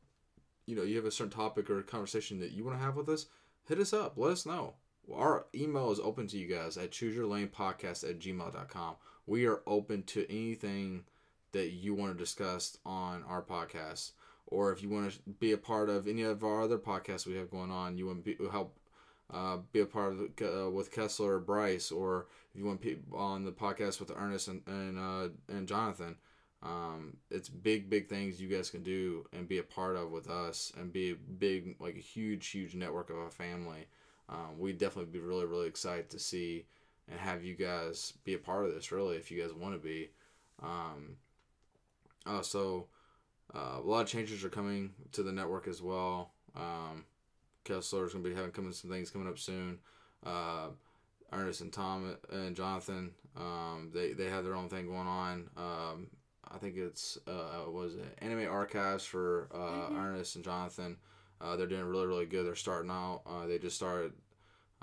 you 0.67 0.77
know, 0.77 0.83
you 0.83 0.97
have 0.97 1.05
a 1.05 1.11
certain 1.11 1.33
topic 1.33 1.69
or 1.71 1.83
conversation 1.83 2.39
that 2.41 2.53
you 2.53 2.65
want 2.65 2.79
to 2.79 2.85
have 2.85 2.97
with 2.97 3.09
us, 3.09 3.27
hit 3.69 3.79
us 3.79 3.93
up. 3.93 4.15
Let 4.17 4.33
us 4.33 4.47
know. 4.47 4.75
Our 5.13 5.47
email 5.55 5.93
is 5.93 6.01
open 6.01 6.27
to 6.29 6.39
you 6.39 6.49
guys 6.49 6.77
at 6.77 6.91
chooseyourlanepodcast 6.91 8.09
at 8.09 8.19
gmail.com. 8.19 8.97
We 9.27 9.47
are 9.47 9.63
open 9.67 10.03
to 10.05 10.27
anything 10.31 11.05
that 11.53 11.71
you 11.71 11.95
want 11.95 12.13
to 12.13 12.19
discuss 12.19 12.79
on 12.85 13.25
our 13.25 13.43
podcast. 13.43 14.13
Or 14.49 14.73
if 14.73 14.83
you 14.83 14.89
want 14.89 15.13
to 15.13 15.19
be 15.41 15.53
a 15.53 15.59
part 15.59 15.89
of 15.89 16.07
any 16.07 16.23
of 16.23 16.45
our 16.45 16.63
other 16.63 16.79
podcasts 16.79 17.27
we 17.27 17.37
have 17.37 17.51
going 17.51 17.71
on, 17.71 17.99
you 17.99 18.07
want 18.07 18.25
to 18.25 18.37
be, 18.37 18.51
help 18.51 18.77
uh, 19.33 19.59
be 19.73 19.81
a 19.81 19.87
part 19.87 20.13
of 20.13 20.21
uh, 20.43 20.71
with 20.71 20.93
Kessler 20.93 21.35
or 21.35 21.41
Bryce, 21.41 21.91
or 21.91 22.27
if 22.53 22.61
you 22.61 22.67
want 22.67 22.81
be 22.81 22.99
on 23.13 23.45
the 23.45 23.53
podcast 23.53 24.01
with 24.01 24.13
Ernest 24.15 24.49
and 24.49 24.63
and, 24.67 24.99
uh, 24.99 25.29
and 25.49 25.67
Jonathan, 25.67 26.17
um, 26.63 27.17
it's 27.31 27.49
big 27.49 27.91
big 27.91 28.09
things 28.09 28.41
you 28.41 28.49
guys 28.49 28.71
can 28.71 28.83
do 28.83 29.27
and 29.33 29.49
be 29.49 29.59
a 29.59 29.63
part 29.63 29.97
of 29.97 30.11
with 30.11 30.29
us 30.29 30.73
and 30.79 30.93
be 30.93 31.11
a 31.11 31.17
big 31.17 31.77
like 31.81 31.97
a 31.97 32.01
huge 32.01 32.47
huge 32.49 32.75
network 32.75 33.11
of 33.11 33.17
a 33.17 33.31
family. 33.31 33.87
Um, 34.29 34.59
we'd 34.59 34.79
definitely 34.79 35.13
be 35.13 35.25
really 35.25 35.47
really 35.47 35.69
excited 35.69 36.11
to 36.11 36.19
see 36.19 36.67
and 37.09 37.21
have 37.21 37.45
you 37.45 37.55
guys 37.55 38.13
be 38.25 38.35
a 38.35 38.39
part 38.39 38.67
of 38.67 38.75
this. 38.75 38.93
Really, 38.93 39.17
if 39.17 39.31
you 39.31 39.41
guys 39.41 39.53
want 39.53 39.75
to 39.75 39.81
be. 39.81 40.11
Um, 40.63 41.17
uh, 42.25 42.43
so 42.43 42.87
uh, 43.55 43.79
a 43.79 43.81
lot 43.81 44.03
of 44.03 44.09
changes 44.09 44.45
are 44.45 44.49
coming 44.49 44.93
to 45.13 45.23
the 45.23 45.33
network 45.33 45.69
as 45.69 45.81
well. 45.81 46.33
Um, 46.57 47.05
Kessler's 47.67 48.13
gonna 48.13 48.25
be 48.29 48.35
having 48.35 48.53
coming 48.53 48.73
some 48.73 48.91
things 48.91 49.11
coming 49.11 49.29
up 49.29 49.39
soon. 49.39 49.79
Uh, 50.25 50.69
Ernest 51.33 51.61
and 51.61 51.73
Tom 51.73 52.17
and 52.33 52.57
Jonathan, 52.57 53.13
um, 53.37 53.91
they 53.93 54.13
they 54.13 54.27
have 54.31 54.45
their 54.45 54.55
own 54.57 54.69
thing 54.69 54.87
going 54.87 55.09
on. 55.09 55.51
Um, 55.57 56.09
I 56.51 56.59
think 56.59 56.77
it's 56.77 57.19
uh, 57.27 57.71
was 57.71 57.97
it 57.97 58.19
Anime 58.21 58.49
Archives 58.51 59.05
for 59.05 59.49
uh, 59.53 59.91
Mhm. 59.91 59.97
Ernest 60.05 60.37
and 60.37 60.45
Jonathan. 60.45 60.97
Uh, 61.41 61.57
they're 61.57 61.67
doing 61.67 61.85
really 61.85 62.07
really 62.07 62.27
good. 62.27 62.47
They're 62.47 62.55
starting 62.55 62.91
out. 62.91 63.23
Uh, 63.27 63.47
they 63.47 63.59
just 63.59 63.77
started. 63.77 64.13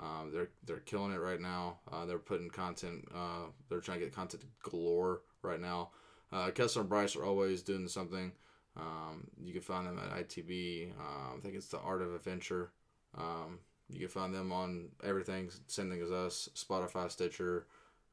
Um, 0.00 0.30
they're 0.32 0.50
they're 0.64 0.80
killing 0.80 1.12
it 1.12 1.18
right 1.20 1.40
now. 1.40 1.78
Uh, 1.90 2.04
they're 2.06 2.18
putting 2.18 2.50
content. 2.50 3.08
Uh, 3.14 3.46
they're 3.68 3.80
trying 3.80 4.00
to 4.00 4.06
get 4.06 4.14
content 4.14 4.44
galore 4.62 5.22
right 5.42 5.60
now. 5.60 5.90
Uh, 6.32 6.50
Kessler 6.50 6.82
and 6.82 6.88
Bryce 6.88 7.16
are 7.16 7.24
always 7.24 7.62
doing 7.62 7.86
something. 7.88 8.32
Um, 8.76 9.28
you 9.42 9.52
can 9.52 9.62
find 9.62 9.86
them 9.86 9.98
at 9.98 10.28
ITB. 10.28 10.90
Um, 10.92 11.38
I 11.38 11.40
think 11.40 11.54
it's 11.54 11.68
the 11.68 11.78
Art 11.78 12.02
of 12.02 12.14
Adventure. 12.14 12.72
Um, 13.16 13.60
you 13.88 14.00
can 14.00 14.08
find 14.08 14.34
them 14.34 14.52
on 14.52 14.88
everything. 15.02 15.50
Same 15.66 15.90
thing 15.90 16.02
as 16.02 16.10
us: 16.10 16.48
Spotify, 16.54 17.10
Stitcher, 17.10 17.66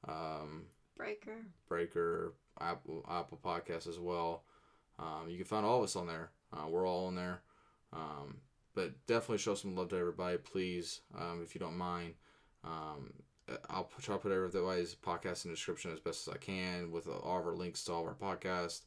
um, 0.08 0.64
breaker 0.96 1.38
Breaker, 1.68 2.34
Apple 2.60 3.06
Apple 3.10 3.40
Podcasts 3.44 3.88
as 3.88 4.00
well. 4.00 4.44
Um, 5.00 5.28
you 5.30 5.38
can 5.38 5.46
find 5.46 5.66
all 5.66 5.80
of 5.80 5.84
us 5.84 5.96
on 5.96 6.08
there. 6.08 6.30
Uh, 6.54 6.68
we're 6.68 6.88
all 6.88 7.08
on 7.08 7.16
there. 7.16 7.42
Um, 7.94 8.38
but 8.74 9.06
definitely 9.08 9.40
show 9.40 9.56
some 9.56 9.76
love 9.76 9.90
to 9.90 9.98
everybody, 9.98 10.38
please, 10.38 11.02
um, 11.18 11.42
if 11.44 11.56
you 11.56 11.60
don't 11.60 11.78
mind. 11.78 12.14
Um, 12.64 13.14
I'll 13.70 13.86
put- 13.86 14.04
try 14.04 14.16
to 14.16 14.22
put 14.22 14.32
everybody's 14.32 14.96
podcast 14.96 15.44
in 15.44 15.52
the 15.52 15.56
description 15.56 15.92
as 15.92 16.00
best 16.00 16.28
as 16.28 16.34
I 16.34 16.38
can 16.38 16.92
with 16.92 17.08
all 17.08 17.40
of 17.40 17.48
our 17.48 17.56
links 17.56 17.84
to 17.86 17.94
all 17.94 18.08
of 18.08 18.22
our 18.22 18.38
podcasts. 18.38 18.82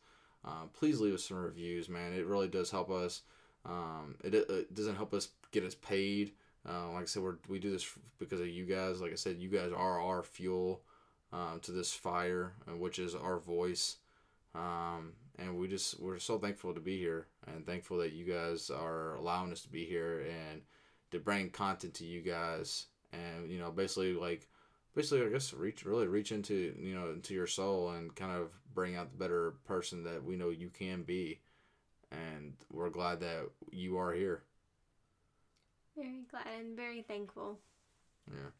Uh, 0.47 0.67
please 0.73 1.01
leave 1.01 1.15
us 1.15 1.25
some 1.25 1.39
reviews, 1.39 1.89
man. 1.89 2.13
It 2.13 2.27
really 2.27 2.49
does 2.49 2.71
help 2.71 2.91
us. 2.91 3.23
Um, 3.65 4.17
it, 4.23 4.35
it 4.35 4.75
doesn't 4.75 4.97
help 4.97 5.15
us 5.15 5.29
get 5.53 5.65
us 5.65 5.75
paid. 5.75 6.33
Uh, 6.69 6.91
like 6.93 7.03
I 7.03 7.07
said, 7.07 7.23
we're, 7.23 7.37
we 7.49 7.59
do 7.59 7.71
this 7.71 7.87
because 8.19 8.41
of 8.41 8.49
you 8.49 8.65
guys. 8.65 9.01
Like 9.01 9.13
I 9.13 9.17
said, 9.17 9.39
you 9.39 9.49
guys 9.49 9.73
are 9.75 10.01
our 10.01 10.23
fuel 10.23 10.83
um, 11.33 11.61
to 11.63 11.73
this 11.73 11.93
fire, 11.93 12.53
uh, 12.69 12.77
which 12.77 12.99
is 12.99 13.15
our 13.15 13.39
voice. 13.39 13.97
Um, 14.55 15.13
and 15.39 15.59
we 15.59 15.67
just 15.69 16.01
we're 16.01 16.19
so 16.19 16.39
thankful 16.39 16.75
to 16.75 16.81
be 16.81 16.99
here 16.99 17.27
and 17.47 17.67
thankful 17.67 17.99
that 17.99 18.13
you 18.13 18.25
guys 18.25 18.71
are 18.71 19.15
allowing 19.17 19.53
us 19.53 19.63
to 19.63 19.69
be 19.69 19.85
here 19.85 20.21
and 20.21 20.63
to 21.11 21.19
bring 21.19 21.51
content 21.51 21.95
to 21.95 22.05
you 22.05 22.21
guys 22.21 22.87
and 23.13 23.51
you 23.51 23.59
know 23.59 23.71
basically 23.71 24.15
like 24.15 24.49
basically 24.95 25.27
I 25.27 25.31
guess 25.31 25.53
reach 25.53 25.85
really 25.85 26.07
reach 26.07 26.33
into 26.33 26.75
you 26.79 26.95
know 26.95 27.11
into 27.11 27.35
your 27.35 27.47
soul 27.47 27.91
and 27.91 28.15
kind 28.15 28.33
of 28.33 28.51
bring 28.75 28.97
out 28.97 29.13
the 29.13 29.19
better 29.19 29.55
person 29.65 30.05
that 30.05 30.25
we 30.25 30.37
know 30.37 30.51
you 30.51 30.69
can 30.69 31.03
be 31.03 31.41
and 32.11 32.55
we're 32.73 32.91
glad 32.91 33.21
that 33.21 33.49
you 33.71 33.99
are 33.99 34.13
here. 34.13 34.43
Very 35.97 36.25
glad 36.31 36.47
and 36.59 36.77
very 36.77 37.03
thankful. 37.03 37.59
Yeah. 38.29 38.51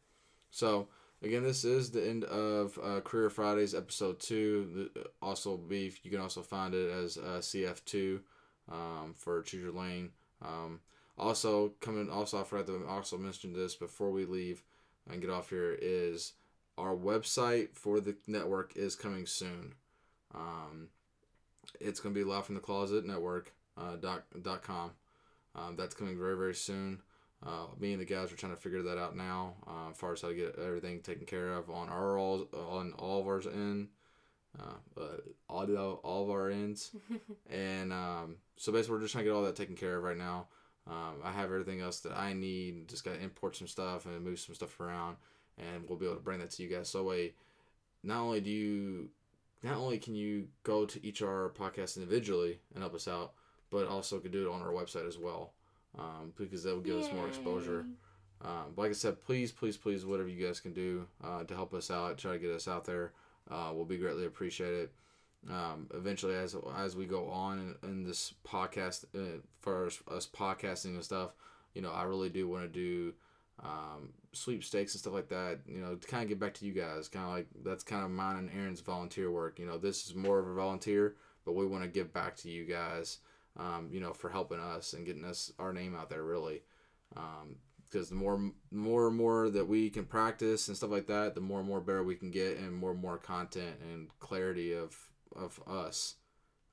So 0.51 0.87
again, 1.21 1.43
this 1.43 1.65
is 1.65 1.91
the 1.91 2.07
end 2.07 2.23
of 2.25 2.79
uh, 2.81 3.01
Career 3.01 3.29
Fridays 3.29 3.75
episode 3.75 4.19
two. 4.19 4.89
The, 4.93 5.05
also, 5.21 5.57
beef. 5.57 5.99
You 6.03 6.11
can 6.11 6.21
also 6.21 6.41
find 6.41 6.73
it 6.73 6.91
as 6.91 7.17
uh, 7.17 7.39
CF 7.39 7.83
two 7.85 8.21
um, 8.71 9.13
for 9.17 9.41
Choose 9.41 9.63
Your 9.63 9.71
Lane. 9.71 10.11
Um, 10.41 10.79
also, 11.17 11.73
coming. 11.81 12.09
Also, 12.09 12.39
I 12.39 12.43
forgot 12.43 12.67
to 12.67 12.85
also 12.87 13.17
mention 13.17 13.53
this 13.53 13.75
before 13.75 14.11
we 14.11 14.25
leave 14.25 14.63
and 15.09 15.21
get 15.21 15.29
off 15.29 15.49
here. 15.49 15.77
Is 15.81 16.33
our 16.77 16.95
website 16.95 17.69
for 17.73 17.99
the 17.99 18.15
network 18.27 18.75
is 18.75 18.95
coming 18.95 19.25
soon. 19.25 19.73
Um, 20.33 20.89
it's 21.79 21.99
going 21.99 22.13
to 22.13 22.19
be 22.19 22.25
Live 22.25 22.45
from 22.45 22.55
the 22.55 22.61
Closet 22.61 23.05
Network 23.05 23.53
uh, 23.77 23.95
dot, 23.95 24.23
dot 24.41 24.61
com. 24.61 24.91
Um, 25.55 25.75
that's 25.77 25.95
coming 25.95 26.17
very 26.17 26.35
very 26.35 26.55
soon. 26.55 27.01
Uh, 27.45 27.67
me 27.79 27.91
and 27.91 28.01
the 28.01 28.05
guys 28.05 28.31
are 28.31 28.35
trying 28.35 28.55
to 28.55 28.61
figure 28.61 28.81
that 28.81 28.97
out 28.97 29.15
now, 29.15 29.53
uh, 29.67 29.91
as 29.91 29.97
far 29.97 30.13
as 30.13 30.21
how 30.21 30.29
to 30.29 30.33
get 30.33 30.57
everything 30.57 31.01
taken 31.01 31.25
care 31.25 31.53
of 31.53 31.69
on 31.69 31.89
our 31.89 32.17
all 32.17 32.47
on 32.53 32.93
all 32.93 33.21
of 33.21 33.27
ours 33.27 33.45
end, 33.45 33.89
uh, 34.59 35.03
audio 35.49 35.99
all 36.03 36.23
of 36.23 36.29
our 36.29 36.49
ends, 36.49 36.91
and 37.49 37.93
um, 37.93 38.37
so 38.57 38.71
basically 38.71 38.95
we're 38.95 39.01
just 39.01 39.11
trying 39.11 39.25
to 39.25 39.29
get 39.29 39.35
all 39.35 39.43
that 39.43 39.55
taken 39.55 39.75
care 39.75 39.97
of 39.97 40.03
right 40.03 40.17
now. 40.17 40.47
Um, 40.87 41.15
I 41.23 41.31
have 41.31 41.45
everything 41.45 41.81
else 41.81 41.99
that 42.01 42.17
I 42.17 42.33
need. 42.33 42.87
Just 42.87 43.03
got 43.03 43.15
to 43.15 43.21
import 43.21 43.55
some 43.55 43.67
stuff 43.67 44.05
and 44.05 44.23
move 44.23 44.39
some 44.39 44.55
stuff 44.55 44.79
around, 44.79 45.17
and 45.57 45.87
we'll 45.87 45.97
be 45.97 46.05
able 46.05 46.15
to 46.15 46.21
bring 46.21 46.39
that 46.39 46.51
to 46.51 46.63
you 46.63 46.69
guys. 46.69 46.89
So 46.89 47.03
way, 47.03 47.33
not 48.03 48.21
only 48.21 48.41
do 48.41 48.51
you, 48.51 49.09
not 49.63 49.77
only 49.77 49.97
can 49.97 50.15
you 50.15 50.47
go 50.63 50.85
to 50.85 51.05
each 51.05 51.21
of 51.21 51.27
our 51.27 51.49
podcasts 51.49 51.97
individually 51.97 52.59
and 52.73 52.83
help 52.83 52.93
us 52.93 53.07
out, 53.07 53.33
but 53.71 53.87
also 53.87 54.19
could 54.19 54.31
do 54.31 54.47
it 54.47 54.51
on 54.51 54.61
our 54.61 54.71
website 54.71 55.07
as 55.07 55.17
well 55.17 55.53
um, 55.97 56.33
because 56.37 56.63
that 56.63 56.73
will 56.73 56.81
give 56.81 56.95
Yay. 56.95 57.03
us 57.03 57.13
more 57.13 57.27
exposure. 57.27 57.85
Um, 58.43 58.73
like 58.75 58.91
I 58.91 58.93
said, 58.93 59.21
please, 59.21 59.51
please, 59.51 59.77
please, 59.77 60.05
whatever 60.05 60.29
you 60.29 60.45
guys 60.45 60.59
can 60.59 60.73
do 60.73 61.07
uh, 61.23 61.43
to 61.45 61.55
help 61.55 61.73
us 61.73 61.89
out, 61.89 62.17
try 62.17 62.33
to 62.33 62.39
get 62.39 62.51
us 62.51 62.67
out 62.67 62.85
there, 62.85 63.13
uh, 63.49 63.71
will 63.73 63.85
be 63.85 63.97
greatly 63.97 64.25
appreciated. 64.25 64.89
Um, 65.49 65.87
eventually, 65.93 66.35
as 66.35 66.55
as 66.77 66.95
we 66.95 67.05
go 67.05 67.29
on 67.29 67.75
in, 67.83 67.89
in 67.89 68.03
this 68.03 68.33
podcast, 68.47 69.05
uh, 69.15 69.41
for 69.61 69.87
us, 69.87 70.01
us, 70.09 70.27
podcasting 70.27 70.95
and 70.95 71.03
stuff, 71.03 71.31
you 71.73 71.81
know, 71.81 71.91
I 71.91 72.03
really 72.03 72.29
do 72.29 72.47
want 72.47 72.63
to 72.63 72.69
do 72.69 73.13
um, 73.63 74.09
sweepstakes 74.33 74.93
and 74.93 74.99
stuff 74.99 75.13
like 75.13 75.29
that. 75.29 75.59
You 75.67 75.81
know, 75.81 75.95
to 75.95 76.07
kind 76.07 76.23
of 76.23 76.29
get 76.29 76.39
back 76.39 76.55
to 76.55 76.65
you 76.65 76.73
guys, 76.73 77.07
kind 77.07 77.25
of 77.25 77.31
like 77.31 77.47
that's 77.63 77.83
kind 77.83 78.03
of 78.03 78.11
mine 78.11 78.37
and 78.37 78.49
Aaron's 78.49 78.81
volunteer 78.81 79.29
work. 79.31 79.59
You 79.59 79.67
know, 79.67 79.77
this 79.77 80.07
is 80.07 80.15
more 80.15 80.39
of 80.39 80.47
a 80.47 80.53
volunteer, 80.53 81.15
but 81.45 81.53
we 81.53 81.67
want 81.67 81.83
to 81.83 81.89
give 81.89 82.11
back 82.11 82.35
to 82.37 82.49
you 82.49 82.65
guys 82.65 83.19
um, 83.57 83.89
you 83.91 83.99
know, 83.99 84.13
for 84.13 84.29
helping 84.29 84.59
us 84.59 84.93
and 84.93 85.05
getting 85.05 85.25
us 85.25 85.51
our 85.59 85.73
name 85.73 85.95
out 85.95 86.09
there 86.09 86.23
really. 86.23 86.61
because 87.09 88.11
um, 88.11 88.17
the 88.17 88.23
more 88.23 88.51
more 88.71 89.07
and 89.07 89.17
more 89.17 89.49
that 89.49 89.67
we 89.67 89.89
can 89.89 90.05
practice 90.05 90.67
and 90.67 90.75
stuff 90.75 90.91
like 90.91 91.07
that, 91.07 91.35
the 91.35 91.41
more 91.41 91.59
and 91.59 91.67
more 91.67 91.81
better 91.81 92.03
we 92.03 92.15
can 92.15 92.31
get, 92.31 92.57
and 92.57 92.75
more 92.75 92.91
and 92.91 93.01
more 93.01 93.17
content 93.17 93.77
and 93.91 94.07
clarity 94.19 94.73
of 94.73 94.95
of 95.35 95.59
us 95.67 96.15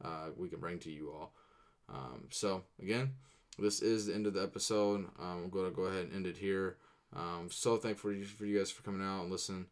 uh, 0.04 0.30
we 0.36 0.48
can 0.48 0.60
bring 0.60 0.78
to 0.80 0.90
you 0.90 1.10
all. 1.10 1.32
Um, 1.88 2.28
so 2.30 2.62
again, 2.80 3.12
this 3.58 3.82
is 3.82 4.06
the 4.06 4.14
end 4.14 4.26
of 4.26 4.34
the 4.34 4.42
episode. 4.42 5.06
Um, 5.18 5.44
I'm 5.44 5.50
going 5.50 5.70
to 5.70 5.76
go 5.76 5.82
ahead 5.82 6.04
and 6.04 6.14
end 6.14 6.26
it 6.26 6.36
here. 6.36 6.76
Um, 7.14 7.48
so 7.50 7.76
thankful 7.76 8.10
for 8.10 8.16
you, 8.16 8.24
for 8.24 8.46
you 8.46 8.58
guys 8.58 8.70
for 8.70 8.82
coming 8.82 9.06
out 9.06 9.22
and 9.22 9.30
listening. 9.30 9.66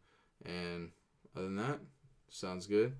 And 0.45 0.91
other 1.35 1.45
than 1.45 1.57
that, 1.57 1.79
sounds 2.29 2.67
good. 2.67 2.93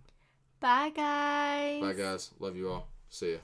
Bye 0.59 0.91
guys. 0.95 1.81
Bye 1.81 1.93
guys. 1.93 2.31
Love 2.39 2.55
you 2.55 2.69
all. 2.71 2.87
See 3.09 3.33
ya. 3.33 3.37